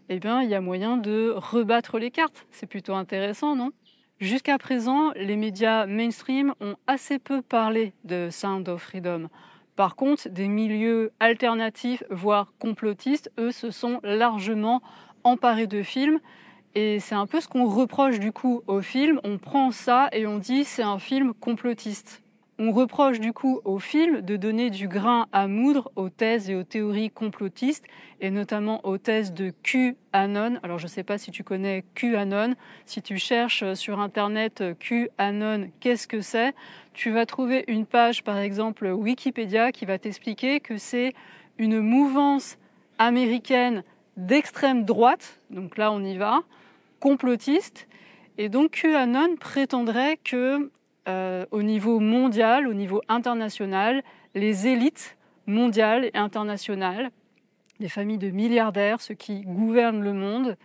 eh 0.09 0.21
bien, 0.21 0.43
il 0.43 0.51
y 0.51 0.55
a 0.55 0.61
moyen 0.61 0.97
de 0.97 1.33
rebattre 1.35 1.99
les 1.99 2.11
cartes. 2.11 2.47
C'est 2.53 2.67
plutôt 2.67 2.95
intéressant, 2.95 3.57
non? 3.57 3.71
Jusqu'à 4.21 4.57
présent, 4.59 5.11
les 5.17 5.35
médias 5.35 5.87
mainstream 5.87 6.55
ont 6.61 6.77
assez 6.87 7.19
peu 7.19 7.43
parlé 7.43 7.93
de 8.05 8.29
Sound 8.31 8.69
of 8.69 8.83
Freedom. 8.83 9.29
Par 9.77 9.97
contre, 9.97 10.29
des 10.29 10.49
milieux 10.49 11.13
alternatifs, 11.19 12.05
voire 12.11 12.53
complotistes, 12.59 13.31
eux, 13.39 13.53
se 13.53 13.71
sont 13.71 14.01
largement 14.03 14.83
emparés 15.25 15.67
de 15.67 15.83
films. 15.83 16.21
Et 16.75 17.01
c'est 17.01 17.15
un 17.15 17.27
peu 17.27 17.41
ce 17.41 17.49
qu'on 17.49 17.67
reproche 17.67 18.19
du 18.19 18.33
coup 18.33 18.63
au 18.67 18.81
film. 18.81 19.21
On 19.25 19.39
prend 19.39 19.71
ça 19.71 20.09
et 20.13 20.27
on 20.27 20.39
dit 20.39 20.65
c'est 20.65 20.83
un 20.83 20.99
film 20.99 21.35
complotiste. 21.35 22.23
On 22.65 22.71
reproche 22.71 23.19
du 23.19 23.33
coup 23.33 23.61
au 23.65 23.81
film 23.81 24.21
de 24.21 24.37
donner 24.37 24.71
du 24.71 24.87
grain 24.87 25.27
à 25.33 25.49
moudre 25.49 25.91
aux 25.97 26.11
thèses 26.11 26.49
et 26.49 26.55
aux 26.55 26.63
théories 26.63 27.11
complotistes, 27.11 27.85
et 28.21 28.31
notamment 28.31 28.87
aux 28.87 28.99
thèses 28.99 29.33
de 29.33 29.53
QAnon. 29.65 30.61
Alors 30.63 30.79
je 30.79 30.85
ne 30.85 30.89
sais 30.89 31.03
pas 31.03 31.19
si 31.19 31.33
tu 31.33 31.43
connais 31.43 31.83
QAnon. 31.97 32.55
Si 32.87 33.03
tu 33.03 33.19
cherches 33.19 33.73
sur 33.75 33.99
Internet 33.99 34.63
QAnon, 34.79 35.73
qu'est-ce 35.81 36.07
que 36.07 36.21
c'est? 36.21 36.55
Tu 36.95 37.11
vas 37.11 37.27
trouver 37.27 37.65
une 37.67 37.85
page, 37.85 38.23
par 38.23 38.39
exemple 38.39 38.87
Wikipédia, 38.87 39.73
qui 39.73 39.85
va 39.85 39.99
t'expliquer 39.99 40.61
que 40.61 40.77
c'est 40.77 41.15
une 41.59 41.81
mouvance 41.81 42.59
américaine 42.97 43.83
d'extrême 44.17 44.85
droite, 44.85 45.41
donc 45.51 45.79
là 45.79 45.91
on 45.91 46.05
y 46.05 46.17
va, 46.17 46.43
complotiste. 47.01 47.89
Et 48.39 48.49
donc 48.49 48.71
QAnon 48.71 49.35
prétendrait 49.35 50.17
que 50.23 50.71
euh, 51.09 51.47
au 51.51 51.63
niveau 51.63 51.99
mondial, 51.99 52.67
au 52.69 52.75
niveau 52.75 53.03
international, 53.09 54.03
les 54.35 54.67
élites 54.69 55.17
mondiales 55.47 56.07
et 56.07 56.17
internationales, 56.17 57.11
les 57.81 57.89
familles 57.89 58.19
de 58.19 58.31
milliardaires, 58.31 59.01
ceux 59.01 59.15
qui 59.15 59.41
gouvernent 59.43 60.03
le 60.03 60.13
monde, 60.13 60.57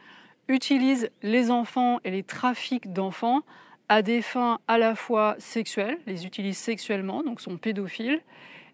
utilisent 0.47 1.09
les 1.23 1.51
enfants 1.51 1.99
et 2.03 2.11
les 2.11 2.23
trafics 2.23 2.93
d'enfants 2.93 3.41
à 3.89 4.01
des 4.01 4.21
fins 4.21 4.59
à 4.67 4.77
la 4.77 4.95
fois 4.95 5.35
sexuelles, 5.39 5.97
les 6.05 6.25
utilisent 6.25 6.57
sexuellement, 6.57 7.23
donc 7.23 7.41
sont 7.41 7.57
pédophiles, 7.57 8.21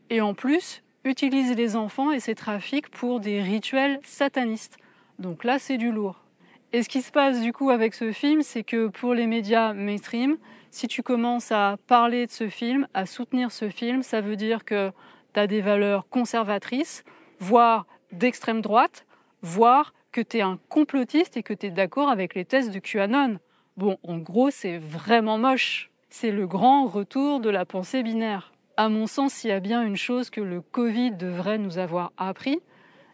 et 0.10 0.22
en 0.22 0.34
plus 0.34 0.84
utilisent 1.05 1.55
les 1.55 1.75
enfants 1.75 2.12
et 2.12 2.20
ces 2.20 2.36
trafics 2.36 2.89
pour 2.89 3.20
des 3.20 3.41
rituels 3.41 4.00
satanistes. 4.03 4.77
Donc 5.20 5.43
là, 5.43 5.60
c'est 5.60 5.77
du 5.77 5.91
lourd. 5.91 6.24
Et 6.72 6.82
ce 6.82 6.89
qui 6.89 7.01
se 7.01 7.12
passe 7.12 7.41
du 7.41 7.53
coup 7.53 7.70
avec 7.70 7.93
ce 7.93 8.12
film, 8.12 8.41
c'est 8.41 8.63
que 8.63 8.88
pour 8.88 9.13
les 9.13 9.27
médias 9.27 9.74
mainstream, 9.74 10.38
si 10.74 10.88
tu 10.88 11.03
commences 11.03 11.51
à 11.51 11.77
parler 11.86 12.25
de 12.25 12.32
ce 12.32 12.50
film, 12.50 12.88
à 12.96 13.06
soutenir 13.06 13.51
ce 13.51 13.70
film, 13.70 14.01
ça 14.01 14.22
veut 14.22 14.36
dire 14.36 14.65
que 14.65 14.92
tu 15.36 15.39
as 15.39 15.46
des 15.46 15.62
valeurs 15.62 16.10
conservatrices, 16.10 17.03
voire 17.38 17.86
d'extrême 18.12 18.60
droite, 18.60 19.06
voire 19.44 19.94
que 20.12 20.20
tu 20.20 20.38
es 20.38 20.42
un 20.42 20.58
complotiste 20.70 21.38
et 21.38 21.44
que 21.44 21.53
tu 21.53 21.68
es 21.68 21.70
d'accord 21.70 22.10
avec 22.10 22.34
les 22.34 22.44
thèses 22.44 22.72
de 22.72 22.80
QAnon. 22.80 23.38
Bon, 23.77 24.00
en 24.01 24.18
gros, 24.18 24.50
c'est 24.50 24.80
vraiment 24.80 25.38
moche. 25.38 25.92
C'est 26.10 26.32
le 26.32 26.48
grand 26.48 26.88
retour 26.88 27.39
de 27.39 27.51
la 27.51 27.65
pensée 27.65 28.01
binaire. 28.01 28.51
À 28.75 28.89
mon 28.89 29.06
sens, 29.06 29.44
il 29.44 29.50
y 29.50 29.51
a 29.51 29.60
bien 29.60 29.84
une 29.84 29.96
chose 29.96 30.32
que 30.32 30.42
le 30.42 30.62
Covid 30.62 31.12
devrait 31.12 31.60
nous 31.60 31.77
avoir 31.77 32.13
appris, 32.18 32.60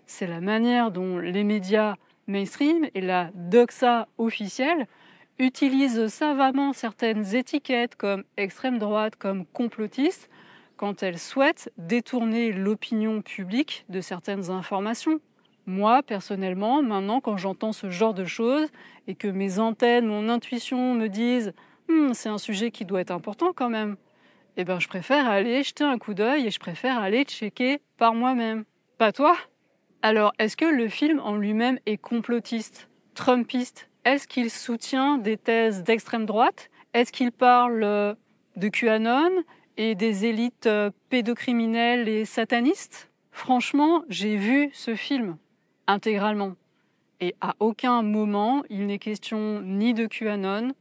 c'est 0.05 0.27
la 0.27 0.39
manière 0.39 0.91
dont 0.91 1.17
les 1.17 1.43
médias 1.43 1.95
mainstream 2.25 2.87
et 2.95 3.01
la 3.01 3.31
doxa 3.33 4.07
officielle 4.17 4.87
utilisent 5.39 6.07
savamment 6.07 6.73
certaines 6.73 7.35
étiquettes 7.35 7.95
comme 7.95 8.23
extrême 8.37 8.77
droite, 8.77 9.15
comme 9.15 9.45
complotiste, 9.45 10.29
quand 10.77 11.01
elles 11.01 11.19
souhaitent 11.19 11.71
détourner 11.77 12.51
l'opinion 12.51 13.21
publique 13.21 13.85
de 13.89 14.01
certaines 14.01 14.49
informations. 14.49 15.19
Moi, 15.65 16.03
personnellement, 16.03 16.81
maintenant, 16.81 17.21
quand 17.21 17.37
j'entends 17.37 17.73
ce 17.73 17.89
genre 17.89 18.13
de 18.13 18.25
choses 18.25 18.67
et 19.07 19.15
que 19.15 19.27
mes 19.27 19.59
antennes, 19.59 20.07
mon 20.07 20.29
intuition 20.29 20.93
me 20.93 21.07
disent 21.07 21.53
hm, 21.89 22.13
c'est 22.13 22.29
un 22.29 22.37
sujet 22.37 22.71
qui 22.71 22.85
doit 22.85 23.01
être 23.01 23.11
important 23.11 23.51
quand 23.53 23.69
même, 23.69 23.97
eh 24.57 24.63
ben, 24.63 24.79
je 24.79 24.87
préfère 24.87 25.29
aller 25.29 25.63
jeter 25.63 25.83
un 25.83 25.97
coup 25.97 26.13
d'œil 26.13 26.47
et 26.47 26.51
je 26.51 26.59
préfère 26.59 26.99
aller 26.99 27.23
checker 27.23 27.79
par 27.97 28.13
moi-même. 28.13 28.65
Pas 28.97 29.11
toi? 29.11 29.35
Alors, 30.01 30.33
est-ce 30.39 30.55
que 30.55 30.65
le 30.65 30.87
film 30.87 31.19
en 31.19 31.35
lui-même 31.35 31.79
est 31.85 31.97
complotiste, 31.97 32.89
trumpiste? 33.15 33.88
Est-ce 34.05 34.27
qu'il 34.27 34.49
soutient 34.49 35.17
des 35.17 35.37
thèses 35.37 35.83
d'extrême 35.83 36.25
droite? 36.25 36.69
Est-ce 36.93 37.11
qu'il 37.11 37.31
parle 37.31 37.83
euh, 37.83 38.13
de 38.55 38.69
QAnon 38.69 39.29
et 39.77 39.95
des 39.95 40.25
élites 40.25 40.67
euh, 40.67 40.89
pédocriminelles 41.09 42.07
et 42.07 42.25
satanistes? 42.25 43.11
Franchement, 43.31 44.03
j'ai 44.09 44.35
vu 44.37 44.69
ce 44.73 44.95
film 44.95 45.37
intégralement. 45.87 46.53
Et 47.19 47.35
à 47.41 47.55
aucun 47.59 48.01
moment, 48.01 48.63
il 48.69 48.87
n'est 48.87 48.99
question 48.99 49.61
ni 49.61 49.93
de 49.93 50.07
QAnon, 50.07 50.71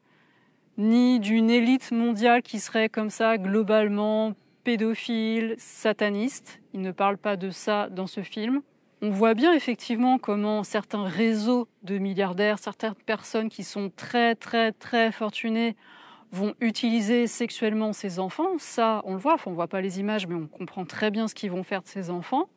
ni 0.77 1.19
d'une 1.19 1.51
élite 1.51 1.91
mondiale 1.91 2.43
qui 2.43 2.61
serait 2.61 2.89
comme 2.89 3.11
ça 3.11 3.37
globalement 3.37 4.35
pédophile, 4.63 5.57
sataniste. 5.59 6.61
Il 6.73 6.81
ne 6.83 6.93
parle 6.93 7.19
pas 7.19 7.37
de 7.37 7.51
ça 7.51 7.89
dans 7.91 8.07
ce 8.07 8.23
film 8.23 8.63
on 9.01 9.11
voit 9.11 9.35
bien 9.35 9.53
effectivement 9.53 10.19
comment 10.19 10.65
certains 10.65 11.05
réseaux 11.05 11.69
de 11.83 11.99
milliardaires, 11.99 12.59
certaines 12.59 12.95
personnes 12.95 13.49
qui 13.49 13.65
sont 13.65 13.91
très 13.95 14.35
très 14.35 14.73
très 14.73 15.13
fortunées 15.13 15.77
vont 16.33 16.55
utiliser 16.61 17.27
sexuellement 17.27 17.93
ces 17.93 18.19
enfants. 18.19 18.59
Ça, 18.59 19.01
on 19.05 19.15
le 19.15 19.19
voit, 19.19 19.35
enfin, 19.35 19.45
on 19.47 19.51
ne 19.53 19.57
voit 19.57 19.69
pas 19.69 19.81
les 19.81 20.01
images, 20.01 20.27
mais 20.27 20.35
on 20.35 20.47
comprend 20.47 20.85
très 20.85 21.11
bien 21.11 21.29
ce 21.29 21.35
qu'ils 21.35 21.51
vont 21.51 21.63
faire 21.63 21.83
de 21.83 21.89
ces 21.89 22.11
enfants. 22.11 22.49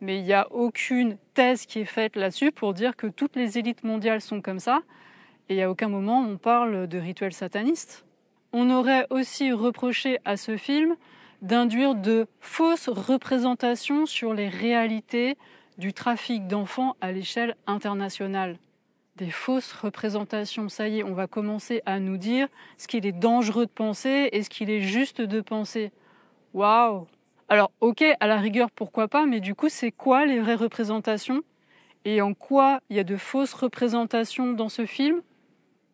Mais 0.00 0.18
il 0.18 0.24
n'y 0.24 0.32
a 0.32 0.50
aucune 0.52 1.16
thèse 1.34 1.66
qui 1.66 1.80
est 1.80 1.84
faite 1.84 2.16
là-dessus 2.16 2.52
pour 2.52 2.74
dire 2.74 2.96
que 2.96 3.06
toutes 3.06 3.36
les 3.36 3.58
élites 3.58 3.84
mondiales 3.84 4.20
sont 4.20 4.40
comme 4.40 4.58
ça. 4.58 4.80
Et 5.48 5.62
a 5.62 5.70
aucun 5.70 5.88
moment 5.88 6.20
on 6.20 6.36
parle 6.36 6.88
de 6.88 6.98
rituels 6.98 7.32
satanistes. 7.32 8.04
On 8.52 8.70
aurait 8.70 9.06
aussi 9.10 9.52
reproché 9.52 10.18
à 10.24 10.36
ce 10.36 10.56
film 10.56 10.96
d'induire 11.42 11.94
de 11.94 12.26
fausses 12.40 12.88
représentations 12.88 14.06
sur 14.06 14.34
les 14.34 14.48
réalités 14.48 15.36
du 15.78 15.92
trafic 15.92 16.46
d'enfants 16.46 16.96
à 17.00 17.12
l'échelle 17.12 17.56
internationale. 17.66 18.58
Des 19.16 19.30
fausses 19.30 19.72
représentations. 19.72 20.68
Ça 20.68 20.88
y 20.88 20.98
est, 20.98 21.02
on 21.02 21.14
va 21.14 21.26
commencer 21.26 21.82
à 21.86 22.00
nous 22.00 22.16
dire 22.16 22.48
ce 22.76 22.86
qu'il 22.86 23.06
est 23.06 23.12
dangereux 23.12 23.66
de 23.66 23.70
penser 23.70 24.28
et 24.32 24.42
ce 24.42 24.50
qu'il 24.50 24.70
est 24.70 24.82
juste 24.82 25.20
de 25.20 25.40
penser. 25.40 25.92
Waouh 26.54 27.06
Alors, 27.48 27.70
ok, 27.80 28.04
à 28.20 28.26
la 28.26 28.36
rigueur, 28.36 28.70
pourquoi 28.70 29.08
pas, 29.08 29.26
mais 29.26 29.40
du 29.40 29.54
coup, 29.54 29.68
c'est 29.68 29.92
quoi 29.92 30.26
les 30.26 30.40
vraies 30.40 30.54
représentations? 30.54 31.42
Et 32.04 32.20
en 32.20 32.34
quoi 32.34 32.80
il 32.88 32.96
y 32.96 33.00
a 33.00 33.04
de 33.04 33.16
fausses 33.16 33.54
représentations 33.54 34.52
dans 34.52 34.68
ce 34.68 34.86
film? 34.86 35.22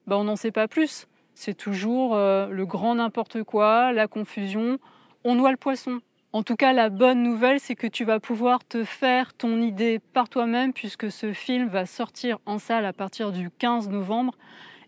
Ben, 0.07 0.17
On 0.17 0.25
n'en 0.25 0.37
sait 0.37 0.53
pas 0.53 0.69
plus. 0.69 1.07
C'est 1.35 1.55
toujours 1.55 2.15
euh, 2.15 2.49
le 2.49 2.67
grand 2.67 2.97
n'importe 2.97 3.43
quoi, 3.45 3.93
la 3.93 4.09
confusion. 4.09 4.79
On 5.25 5.35
noie 5.35 5.53
le 5.53 5.57
poisson. 5.57 6.01
En 6.35 6.43
tout 6.43 6.57
cas, 6.57 6.73
la 6.73 6.89
bonne 6.89 7.23
nouvelle, 7.23 7.61
c'est 7.61 7.75
que 7.75 7.87
tu 7.87 8.07
vas 8.07 8.19
pouvoir 8.19 8.65
te 8.65 8.85
faire 8.85 9.35
ton 9.35 9.61
idée 9.61 9.99
par 10.15 10.31
toi-même 10.31 10.73
puisque 10.73 11.11
ce 11.11 11.35
film 11.35 11.69
va 11.69 11.85
sortir 11.85 12.39
en 12.47 12.59
salle 12.59 12.87
à 12.87 12.95
partir 12.95 13.33
du 13.33 13.51
15 13.51 13.91
novembre. 13.91 14.39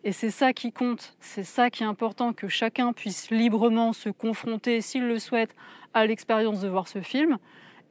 Et 0.04 0.12
c'est 0.12 0.30
ça 0.30 0.54
qui 0.54 0.72
compte, 0.72 1.14
c'est 1.20 1.44
ça 1.44 1.68
qui 1.68 1.82
est 1.82 1.86
important, 1.86 2.32
que 2.32 2.48
chacun 2.48 2.94
puisse 2.94 3.30
librement 3.30 3.92
se 3.92 4.08
confronter, 4.08 4.80
s'il 4.80 5.06
le 5.06 5.18
souhaite, 5.18 5.54
à 5.92 6.06
l'expérience 6.06 6.62
de 6.62 6.68
voir 6.68 6.88
ce 6.88 7.02
film 7.02 7.36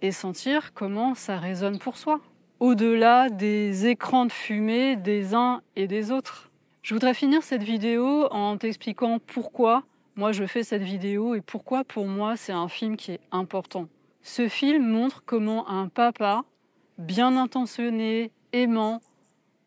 et 0.01 0.11
sentir 0.11 0.73
comment 0.73 1.13
ça 1.13 1.37
résonne 1.37 1.77
pour 1.77 1.97
soi, 1.97 2.21
au-delà 2.59 3.29
des 3.29 3.85
écrans 3.85 4.25
de 4.25 4.31
fumée 4.31 4.95
des 4.95 5.35
uns 5.35 5.61
et 5.75 5.85
des 5.85 6.11
autres. 6.11 6.49
Je 6.81 6.95
voudrais 6.95 7.13
finir 7.13 7.43
cette 7.43 7.63
vidéo 7.63 8.27
en 8.31 8.57
t'expliquant 8.57 9.19
pourquoi 9.19 9.83
moi 10.15 10.31
je 10.31 10.45
fais 10.45 10.63
cette 10.63 10.83
vidéo 10.83 11.35
et 11.35 11.41
pourquoi 11.41 11.83
pour 11.83 12.07
moi 12.07 12.37
c'est 12.37 12.53
un 12.53 12.67
film 12.67 12.97
qui 12.97 13.11
est 13.11 13.21
important. 13.31 13.87
Ce 14.21 14.47
film 14.47 14.87
montre 14.87 15.23
comment 15.25 15.69
un 15.69 15.87
papa 15.89 16.43
bien 16.97 17.35
intentionné, 17.35 18.31
aimant, 18.51 19.01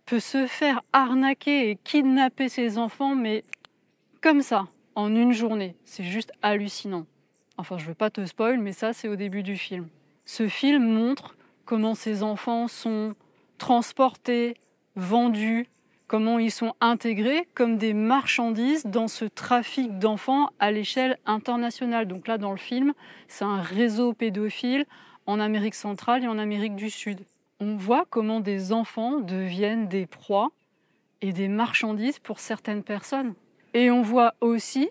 peut 0.07 0.21
se 0.21 0.47
faire 0.47 0.83
arnaquer 0.93 1.71
et 1.71 1.77
kidnapper 1.77 2.49
ses 2.49 2.79
enfants, 2.79 3.15
mais 3.15 3.45
comme 4.23 4.41
ça, 4.41 4.69
en 4.95 5.15
une 5.15 5.33
journée. 5.33 5.77
C'est 5.85 6.05
juste 6.05 6.33
hallucinant. 6.43 7.07
Enfin, 7.59 7.79
je 7.79 7.87
veux 7.87 7.95
pas 7.95 8.11
te 8.11 8.25
spoil, 8.25 8.59
mais 8.59 8.73
ça, 8.73 8.93
c'est 8.93 9.09
au 9.09 9.17
début 9.17 9.43
du 9.43 9.57
film. 9.57 9.89
Ce 10.25 10.49
film 10.49 10.85
montre 10.85 11.37
comment 11.65 11.95
ces 11.95 12.23
enfants 12.23 12.69
sont 12.69 13.15
transportés, 13.59 14.57
vendus, 14.95 15.69
comment 16.07 16.39
ils 16.39 16.51
sont 16.51 16.75
intégrés 16.81 17.49
comme 17.55 17.79
des 17.79 17.93
marchandises 17.93 18.85
dans 18.87 19.09
ce 19.09 19.25
trafic 19.25 19.99
d'enfants 19.99 20.51
à 20.59 20.71
l'échelle 20.71 21.19
internationale. 21.27 22.07
Donc 22.07 22.29
là, 22.29 22.39
dans 22.39 22.53
le 22.53 22.57
film, 22.57 22.93
c'est 23.29 23.45
un 23.45 23.61
réseau 23.61 24.13
pédophile 24.13 24.87
en 25.27 25.41
Amérique 25.41 25.75
centrale 25.75 26.25
et 26.25 26.29
en 26.29 26.39
Amérique 26.39 26.77
du 26.77 26.91
Sud. 26.91 27.21
On 27.59 27.77
voit 27.77 28.05
comment 28.09 28.41
des 28.41 28.73
enfants 28.73 29.19
deviennent 29.19 29.89
des 29.89 30.07
proies 30.07 30.51
et 31.23 31.33
des 31.33 31.49
marchandises 31.49 32.19
pour 32.19 32.39
certaines 32.39 32.83
personnes. 32.83 33.35
Et 33.75 33.91
on 33.91 34.03
voit 34.03 34.35
aussi 34.41 34.91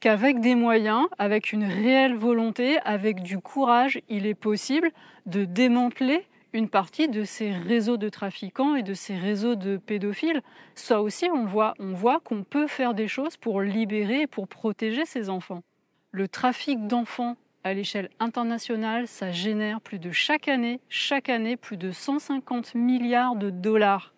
qu'avec 0.00 0.40
des 0.40 0.54
moyens, 0.54 1.06
avec 1.18 1.52
une 1.52 1.64
réelle 1.64 2.14
volonté, 2.14 2.78
avec 2.84 3.22
du 3.22 3.38
courage, 3.38 4.00
il 4.08 4.26
est 4.26 4.34
possible 4.34 4.90
de 5.26 5.44
démanteler 5.44 6.26
une 6.54 6.68
partie 6.68 7.08
de 7.08 7.24
ces 7.24 7.50
réseaux 7.50 7.96
de 7.96 8.08
trafiquants 8.08 8.76
et 8.76 8.84
de 8.84 8.94
ces 8.94 9.16
réseaux 9.16 9.56
de 9.56 9.76
pédophiles. 9.76 10.40
Ça 10.76 11.02
aussi, 11.02 11.28
on 11.32 11.44
voit, 11.44 11.74
on 11.80 11.92
voit 11.92 12.20
qu'on 12.20 12.44
peut 12.44 12.68
faire 12.68 12.94
des 12.94 13.08
choses 13.08 13.36
pour 13.36 13.60
libérer 13.60 14.22
et 14.22 14.26
pour 14.28 14.46
protéger 14.46 15.04
ces 15.04 15.28
enfants. 15.28 15.64
Le 16.12 16.28
trafic 16.28 16.86
d'enfants 16.86 17.36
à 17.64 17.74
l'échelle 17.74 18.08
internationale, 18.20 19.08
ça 19.08 19.32
génère 19.32 19.80
plus 19.80 19.98
de 19.98 20.12
chaque 20.12 20.46
année, 20.46 20.80
chaque 20.88 21.28
année, 21.28 21.56
plus 21.56 21.76
de 21.76 21.90
150 21.90 22.76
milliards 22.76 23.34
de 23.34 23.50
dollars. 23.50 24.14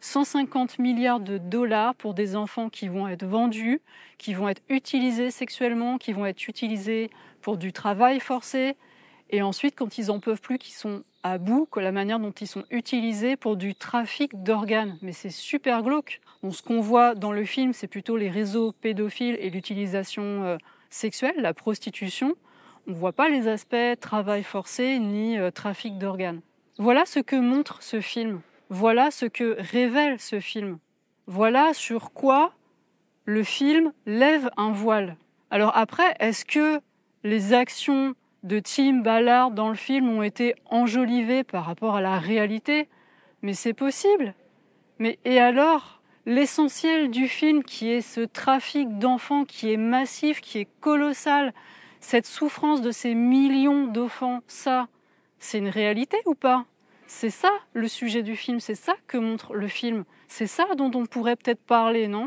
150 0.00 0.78
milliards 0.78 1.20
de 1.20 1.36
dollars 1.36 1.94
pour 1.94 2.14
des 2.14 2.36
enfants 2.36 2.70
qui 2.70 2.88
vont 2.88 3.06
être 3.06 3.26
vendus, 3.26 3.82
qui 4.16 4.32
vont 4.32 4.48
être 4.48 4.62
utilisés 4.70 5.30
sexuellement, 5.30 5.98
qui 5.98 6.12
vont 6.12 6.24
être 6.24 6.48
utilisés 6.48 7.10
pour 7.42 7.58
du 7.58 7.72
travail 7.72 8.20
forcé, 8.20 8.76
et 9.30 9.42
ensuite, 9.42 9.74
quand 9.76 9.98
ils 9.98 10.10
en 10.10 10.20
peuvent 10.20 10.40
plus, 10.40 10.58
qu'ils 10.58 10.74
sont 10.74 11.02
à 11.22 11.38
bout, 11.38 11.66
que 11.66 11.80
la 11.80 11.90
manière 11.90 12.20
dont 12.20 12.30
ils 12.30 12.46
sont 12.46 12.64
utilisés 12.70 13.36
pour 13.36 13.56
du 13.56 13.74
trafic 13.74 14.42
d'organes. 14.42 14.98
Mais 15.02 15.12
c'est 15.12 15.30
super 15.30 15.82
glauque. 15.82 16.20
ce 16.48 16.62
qu'on 16.62 16.80
voit 16.80 17.14
dans 17.14 17.32
le 17.32 17.44
film, 17.44 17.72
c'est 17.72 17.88
plutôt 17.88 18.16
les 18.16 18.30
réseaux 18.30 18.72
pédophiles 18.72 19.36
et 19.40 19.50
l'utilisation 19.50 20.44
euh, 20.44 20.56
sexuelle, 20.90 21.34
la 21.38 21.54
prostitution. 21.54 22.36
On 22.86 22.92
ne 22.92 22.96
voit 22.96 23.12
pas 23.12 23.28
les 23.28 23.48
aspects 23.48 23.98
travail 24.00 24.44
forcé 24.44 25.00
ni 25.00 25.36
euh, 25.36 25.50
trafic 25.50 25.98
d'organes. 25.98 26.40
Voilà 26.78 27.04
ce 27.04 27.18
que 27.18 27.36
montre 27.36 27.82
ce 27.82 28.00
film. 28.00 28.40
Voilà 28.68 29.10
ce 29.10 29.26
que 29.26 29.56
révèle 29.58 30.20
ce 30.20 30.38
film. 30.38 30.78
Voilà 31.26 31.74
sur 31.74 32.12
quoi 32.12 32.52
le 33.24 33.42
film 33.42 33.92
lève 34.06 34.48
un 34.56 34.70
voile. 34.70 35.16
Alors 35.50 35.76
après, 35.76 36.14
est-ce 36.20 36.44
que 36.44 36.80
les 37.24 37.52
actions 37.52 38.14
de 38.46 38.60
Tim 38.60 39.00
Ballard 39.02 39.50
dans 39.50 39.68
le 39.68 39.74
film 39.74 40.08
ont 40.08 40.22
été 40.22 40.54
enjolivées 40.66 41.44
par 41.44 41.64
rapport 41.64 41.96
à 41.96 42.00
la 42.00 42.18
réalité, 42.18 42.88
mais 43.42 43.54
c'est 43.54 43.74
possible. 43.74 44.34
Mais 44.98 45.18
et 45.24 45.38
alors 45.38 45.96
L'essentiel 46.28 47.08
du 47.12 47.28
film, 47.28 47.62
qui 47.62 47.88
est 47.88 48.00
ce 48.00 48.20
trafic 48.20 48.98
d'enfants 48.98 49.44
qui 49.44 49.72
est 49.72 49.76
massif, 49.76 50.40
qui 50.40 50.58
est 50.58 50.68
colossal, 50.80 51.54
cette 52.00 52.26
souffrance 52.26 52.82
de 52.82 52.90
ces 52.90 53.14
millions 53.14 53.86
d'enfants, 53.86 54.40
ça, 54.48 54.88
c'est 55.38 55.58
une 55.58 55.68
réalité 55.68 56.16
ou 56.26 56.34
pas? 56.34 56.64
C'est 57.06 57.30
ça 57.30 57.52
le 57.74 57.86
sujet 57.86 58.24
du 58.24 58.34
film, 58.34 58.58
c'est 58.58 58.74
ça 58.74 58.94
que 59.06 59.18
montre 59.18 59.54
le 59.54 59.68
film, 59.68 60.02
c'est 60.26 60.48
ça 60.48 60.66
dont 60.76 60.90
on 60.96 61.06
pourrait 61.06 61.36
peut-être 61.36 61.62
parler, 61.62 62.08
non? 62.08 62.26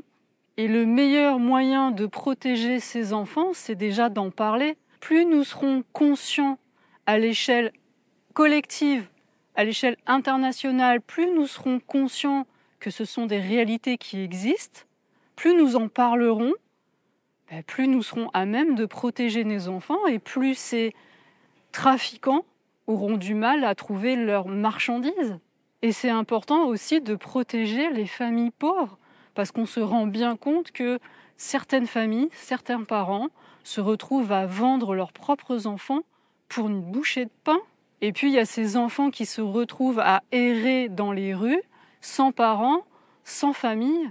Et 0.55 0.69
le 0.69 0.85
meilleur 0.85 1.37
moyen 1.37 1.91
de 1.91 2.05
protéger 2.05 2.79
ces 2.79 3.11
enfants, 3.11 3.49
c'est 3.51 3.75
déjà 3.75 4.07
d'en 4.07 4.31
parler 4.31 4.77
plus 4.99 5.25
nous 5.25 5.43
serons 5.43 5.83
conscients 5.93 6.57
à 7.05 7.17
l'échelle 7.17 7.71
collective, 8.33 9.07
à 9.55 9.63
l'échelle 9.63 9.97
internationale, 10.05 11.01
plus 11.01 11.27
nous 11.27 11.47
serons 11.47 11.79
conscients 11.79 12.45
que 12.79 12.89
ce 12.89 13.05
sont 13.05 13.25
des 13.25 13.39
réalités 13.39 13.97
qui 13.97 14.21
existent, 14.21 14.81
plus 15.35 15.55
nous 15.55 15.75
en 15.75 15.87
parlerons, 15.87 16.53
ben, 17.49 17.63
plus 17.63 17.87
nous 17.87 18.03
serons 18.03 18.29
à 18.33 18.45
même 18.45 18.75
de 18.75 18.85
protéger 18.85 19.43
nos 19.43 19.67
enfants 19.69 20.05
et 20.07 20.19
plus 20.19 20.55
ces 20.55 20.93
trafiquants 21.71 22.45
auront 22.87 23.17
du 23.17 23.33
mal 23.33 23.63
à 23.63 23.75
trouver 23.75 24.15
leurs 24.15 24.47
marchandises. 24.47 25.39
Et 25.81 25.91
c'est 25.91 26.09
important 26.09 26.65
aussi 26.65 27.01
de 27.01 27.15
protéger 27.15 27.89
les 27.91 28.05
familles 28.05 28.51
pauvres, 28.51 28.97
parce 29.33 29.51
qu'on 29.51 29.65
se 29.65 29.79
rend 29.79 30.07
bien 30.07 30.35
compte 30.35 30.71
que 30.71 30.99
certaines 31.37 31.87
familles, 31.87 32.29
certains 32.33 32.83
parents 32.83 33.29
se 33.69 33.81
retrouvent 33.81 34.31
à 34.31 34.47
vendre 34.47 34.95
leurs 34.95 35.13
propres 35.13 35.67
enfants 35.67 36.01
pour 36.47 36.69
une 36.69 36.81
bouchée 36.81 37.25
de 37.25 37.31
pain. 37.43 37.59
Et 38.01 38.11
puis 38.11 38.29
il 38.29 38.33
y 38.33 38.39
a 38.39 38.45
ces 38.45 38.77
enfants 38.77 39.11
qui 39.11 39.27
se 39.27 39.41
retrouvent 39.41 39.99
à 39.99 40.23
errer 40.31 40.89
dans 40.89 41.11
les 41.11 41.35
rues, 41.35 41.61
sans 42.01 42.31
parents, 42.31 42.83
sans 43.23 43.53
famille. 43.53 44.09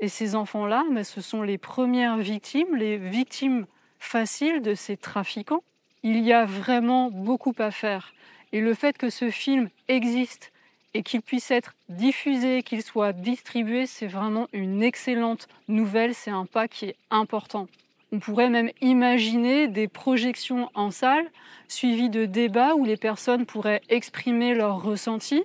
Et 0.00 0.08
ces 0.08 0.34
enfants-là, 0.34 0.84
mais 0.90 1.04
ce 1.04 1.20
sont 1.20 1.42
les 1.42 1.56
premières 1.56 2.16
victimes, 2.16 2.74
les 2.74 2.98
victimes 2.98 3.66
faciles 4.00 4.60
de 4.60 4.74
ces 4.74 4.96
trafiquants. 4.96 5.62
Il 6.02 6.18
y 6.24 6.32
a 6.32 6.44
vraiment 6.44 7.08
beaucoup 7.12 7.54
à 7.58 7.70
faire. 7.70 8.12
Et 8.52 8.60
le 8.60 8.74
fait 8.74 8.98
que 8.98 9.08
ce 9.08 9.30
film 9.30 9.70
existe 9.86 10.52
et 10.94 11.04
qu'il 11.04 11.22
puisse 11.22 11.52
être 11.52 11.74
diffusé, 11.88 12.64
qu'il 12.64 12.82
soit 12.82 13.12
distribué, 13.12 13.86
c'est 13.86 14.08
vraiment 14.08 14.48
une 14.52 14.82
excellente 14.82 15.46
nouvelle, 15.68 16.12
c'est 16.12 16.32
un 16.32 16.46
pas 16.46 16.66
qui 16.66 16.86
est 16.86 16.96
important. 17.10 17.68
On 18.12 18.20
pourrait 18.20 18.50
même 18.50 18.70
imaginer 18.80 19.66
des 19.66 19.88
projections 19.88 20.70
en 20.74 20.90
salle 20.90 21.26
suivies 21.68 22.10
de 22.10 22.24
débats 22.24 22.74
où 22.76 22.84
les 22.84 22.96
personnes 22.96 23.46
pourraient 23.46 23.82
exprimer 23.88 24.54
leurs 24.54 24.80
ressentis, 24.80 25.42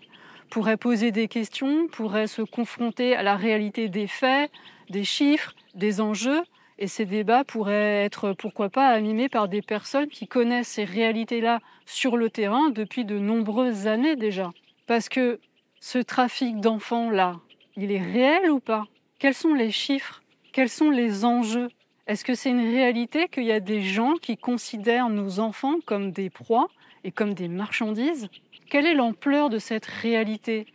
pourraient 0.50 0.78
poser 0.78 1.12
des 1.12 1.28
questions, 1.28 1.88
pourraient 1.88 2.28
se 2.28 2.44
confronter 2.44 3.16
à 3.16 3.24
la 3.24 3.36
réalité 3.36 3.90
des 3.90 4.06
faits, 4.06 4.52
des 4.90 5.04
chiffres, 5.04 5.56
des 5.74 6.02
enjeux. 6.02 6.42
Et 6.78 6.88
ces 6.88 7.06
débats 7.06 7.44
pourraient 7.44 8.04
être, 8.06 8.34
pourquoi 8.34 8.70
pas, 8.70 8.90
animés 8.90 9.30
par 9.30 9.48
des 9.48 9.62
personnes 9.62 10.10
qui 10.10 10.28
connaissent 10.28 10.68
ces 10.68 10.84
réalités-là 10.84 11.60
sur 11.86 12.18
le 12.18 12.30
terrain 12.30 12.70
depuis 12.70 13.06
de 13.06 13.18
nombreuses 13.18 13.88
années 13.88 14.16
déjà. 14.16 14.52
Parce 14.88 15.10
que 15.10 15.40
ce 15.80 16.00
trafic 16.00 16.60
d'enfants-là, 16.60 17.40
il 17.76 17.92
est 17.92 18.02
réel 18.02 18.52
ou 18.52 18.60
pas? 18.60 18.86
Quels 19.20 19.34
sont 19.34 19.54
les 19.54 19.72
chiffres? 19.72 20.22
Quels 20.54 20.70
sont 20.70 20.90
les 20.90 21.26
enjeux? 21.26 21.70
Est-ce 22.12 22.26
que 22.26 22.36
c'est 22.36 22.50
une 22.50 22.60
réalité 22.60 23.30
qu'il 23.30 23.46
y 23.46 23.54
a 23.54 23.62
des 23.62 23.80
gens 23.80 24.16
qui 24.22 24.36
considèrent 24.36 25.08
nos 25.08 25.40
enfants 25.40 25.76
comme 25.86 26.12
des 26.12 26.30
proies 26.30 26.68
et 27.06 27.12
comme 27.14 27.34
des 27.34 27.48
marchandises? 27.48 28.28
Quelle 28.70 28.86
est 28.86 28.96
l'ampleur 28.96 29.50
de 29.50 29.60
cette 29.60 29.86
réalité? 29.86 30.66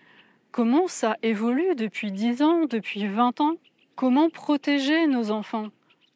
Comment 0.51 0.89
ça 0.89 1.19
évolue 1.23 1.75
depuis 1.75 2.11
10 2.11 2.41
ans, 2.41 2.65
depuis 2.65 3.07
20 3.07 3.43
ans? 3.43 3.57
Comment 3.97 4.31
protéger 4.31 5.07
nos 5.07 5.31
enfants? 5.31 5.67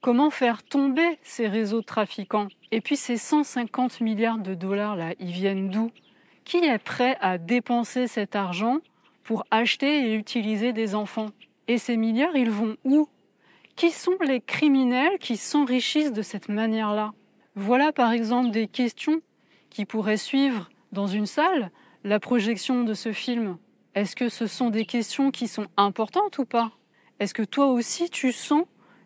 Comment 0.01 0.31
faire 0.31 0.63
tomber 0.63 1.19
ces 1.21 1.49
réseaux 1.49 1.83
de 1.83 1.87
trafiquants? 1.87 2.49
Et 2.71 2.81
puis 2.81 2.97
ces 2.97 3.19
150 3.19 4.01
milliards 4.01 4.39
de 4.39 4.55
dollars 4.55 4.97
là, 4.97 5.13
ils 5.19 5.33
viennent 5.33 5.69
d'où? 5.69 5.91
Qui 6.47 6.65
est 6.65 6.79
prêt 6.79 7.19
à 7.21 7.37
dépenser 7.37 8.07
cet 8.07 8.37
argent 8.37 8.79
pour 9.23 9.45
acheter 9.51 10.09
et 10.09 10.15
utiliser 10.15 10.73
des 10.73 10.95
enfants? 10.95 11.29
Et 11.69 11.77
ces 11.77 11.99
milliards, 11.99 12.37
ils 12.37 12.51
vont 12.51 12.79
où? 12.85 13.07
Qui 13.81 13.93
sont 13.93 14.19
les 14.21 14.43
criminels 14.43 15.19
qui 15.21 15.39
s'enrichissent 15.39 16.13
de 16.13 16.21
cette 16.21 16.51
manière-là? 16.51 17.15
Voilà 17.55 17.93
par 17.93 18.13
exemple 18.13 18.51
des 18.51 18.67
questions 18.67 19.23
qui 19.71 19.87
pourraient 19.87 20.19
suivre 20.19 20.69
dans 20.93 21.07
une 21.07 21.25
salle 21.25 21.71
la 22.05 22.21
projection 22.21 22.85
de 22.85 22.93
ce 22.93 23.15
film. 23.15 23.57
Est-ce 23.95 24.15
que 24.15 24.29
ce 24.29 24.47
sont 24.47 24.69
des 24.69 24.85
questions 24.85 25.31
qui 25.31 25.49
sont 25.49 25.67
importantes 25.79 26.37
ou 26.37 26.45
pas? 26.45 26.73
Est-ce 27.21 27.33
que 27.33 27.43
toi 27.43 27.69
aussi 27.69 28.11
tu 28.11 28.33
sens 28.33 28.65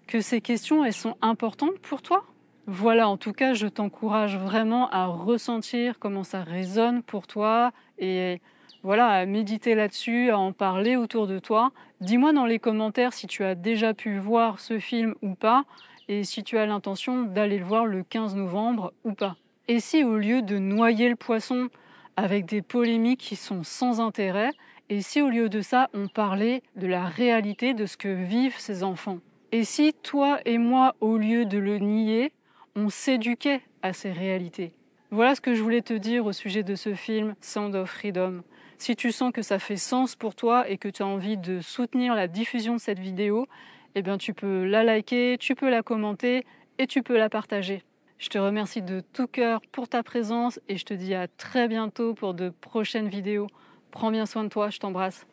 que 0.09 0.21
ces 0.21 0.41
questions 0.41 0.85
elles 0.85 0.93
sont 0.93 1.15
importantes 1.23 1.79
pour 1.79 2.03
toi? 2.03 2.25
Voilà, 2.67 3.09
en 3.09 3.17
tout 3.17 3.33
cas, 3.33 3.55
je 3.55 3.69
t'encourage 3.69 4.37
vraiment 4.37 4.91
à 4.91 5.07
ressentir 5.07 6.01
comment 6.01 6.25
ça 6.25 6.43
résonne 6.43 7.05
pour 7.05 7.29
toi 7.29 7.71
et 7.99 8.41
voilà, 8.83 9.07
à 9.07 9.25
méditer 9.25 9.77
là-dessus, 9.77 10.31
à 10.31 10.39
en 10.39 10.53
parler 10.53 10.97
autour 10.97 11.29
de 11.29 11.39
toi. 11.39 11.71
Dis-moi 12.05 12.35
dans 12.35 12.45
les 12.45 12.59
commentaires 12.59 13.15
si 13.15 13.27
tu 13.27 13.45
as 13.45 13.55
déjà 13.55 13.95
pu 13.95 14.19
voir 14.19 14.61
ce 14.61 14.79
film 14.79 15.15
ou 15.23 15.35
pas, 15.35 15.65
et 16.07 16.23
si 16.23 16.45
tu 16.45 16.59
as 16.59 16.67
l'intention 16.67 17.23
d'aller 17.23 17.57
le 17.57 17.65
voir 17.65 17.87
le 17.87 18.03
15 18.03 18.37
novembre 18.37 18.93
ou 19.05 19.15
pas. 19.15 19.37
Et 19.69 19.81
si 19.81 20.05
au 20.05 20.19
lieu 20.19 20.43
de 20.43 20.59
noyer 20.59 21.09
le 21.09 21.17
poisson 21.17 21.71
avec 22.19 22.45
des 22.45 22.61
polémiques 22.61 23.21
qui 23.21 23.37
sont 23.37 23.63
sans 23.63 24.03
intérêt, 24.03 24.51
et 24.91 25.01
si 25.01 25.23
au 25.23 25.31
lieu 25.31 25.49
de 25.49 25.63
ça 25.63 25.89
on 25.95 26.09
parlait 26.09 26.63
de 26.77 26.87
la 26.87 27.07
réalité 27.07 27.73
de 27.73 27.87
ce 27.87 27.97
que 27.97 28.09
vivent 28.09 28.59
ces 28.59 28.83
enfants? 28.83 29.21
Et 29.51 29.65
si 29.65 29.95
toi 29.95 30.41
et 30.45 30.59
moi, 30.59 30.97
au 31.01 31.17
lieu 31.17 31.47
de 31.47 31.57
le 31.57 31.79
nier, 31.79 32.33
on 32.77 32.91
s'éduquait 32.91 33.63
à 33.81 33.95
ces 33.95 34.13
réalités? 34.13 34.75
Voilà 35.11 35.35
ce 35.35 35.41
que 35.41 35.55
je 35.55 35.63
voulais 35.63 35.81
te 35.81 35.95
dire 35.95 36.27
au 36.27 36.33
sujet 36.33 36.65
de 36.65 36.75
ce 36.75 36.93
film 36.93 37.35
Sound 37.41 37.75
of 37.75 37.89
Freedom. 37.89 38.43
Si 38.79 38.97
tu 38.97 39.13
sens 39.13 39.33
que 39.33 39.43
ça 39.43 39.59
fait 39.59 39.77
sens 39.77 40.17
pour 40.17 40.35
toi 40.35 40.69
et 40.69 40.79
que 40.79 40.89
tu 40.89 41.03
as 41.03 41.07
envie 41.07 41.37
de 41.37 41.61
soutenir 41.61 42.15
la 42.15 42.29
diffusion 42.29 42.75
de 42.75 42.81
cette 42.81 42.99
vidéo, 42.99 43.47
eh 43.95 44.03
bien 44.03 44.19
tu 44.19 44.35
peux 44.35 44.65
la 44.65 44.85
liker, 44.85 45.37
tu 45.39 45.55
peux 45.55 45.71
la 45.71 45.83
commenter 45.83 46.45
et 46.79 46.87
tu 46.87 47.03
peux 47.03 47.17
la 47.17 47.31
partager. 47.31 47.83
Je 48.19 48.29
te 48.29 48.39
remercie 48.39 48.83
de 48.83 49.01
tout 49.01 49.27
cœur 49.27 49.61
pour 49.73 49.89
ta 49.89 50.03
présence 50.03 50.61
et 50.69 50.77
je 50.77 50.85
te 50.85 50.95
dis 50.95 51.15
à 51.15 51.29
très 51.29 51.69
bientôt 51.69 52.15
pour 52.15 52.35
de 52.35 52.49
prochaines 52.49 53.09
vidéos. 53.09 53.49
Prends 53.91 54.11
bien 54.11 54.27
soin 54.27 54.45
de 54.45 54.49
toi, 54.49 54.71
je 54.71 54.79
t'embrasse. 54.79 55.27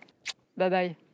Bye 0.58 0.70
bye. 0.70 1.11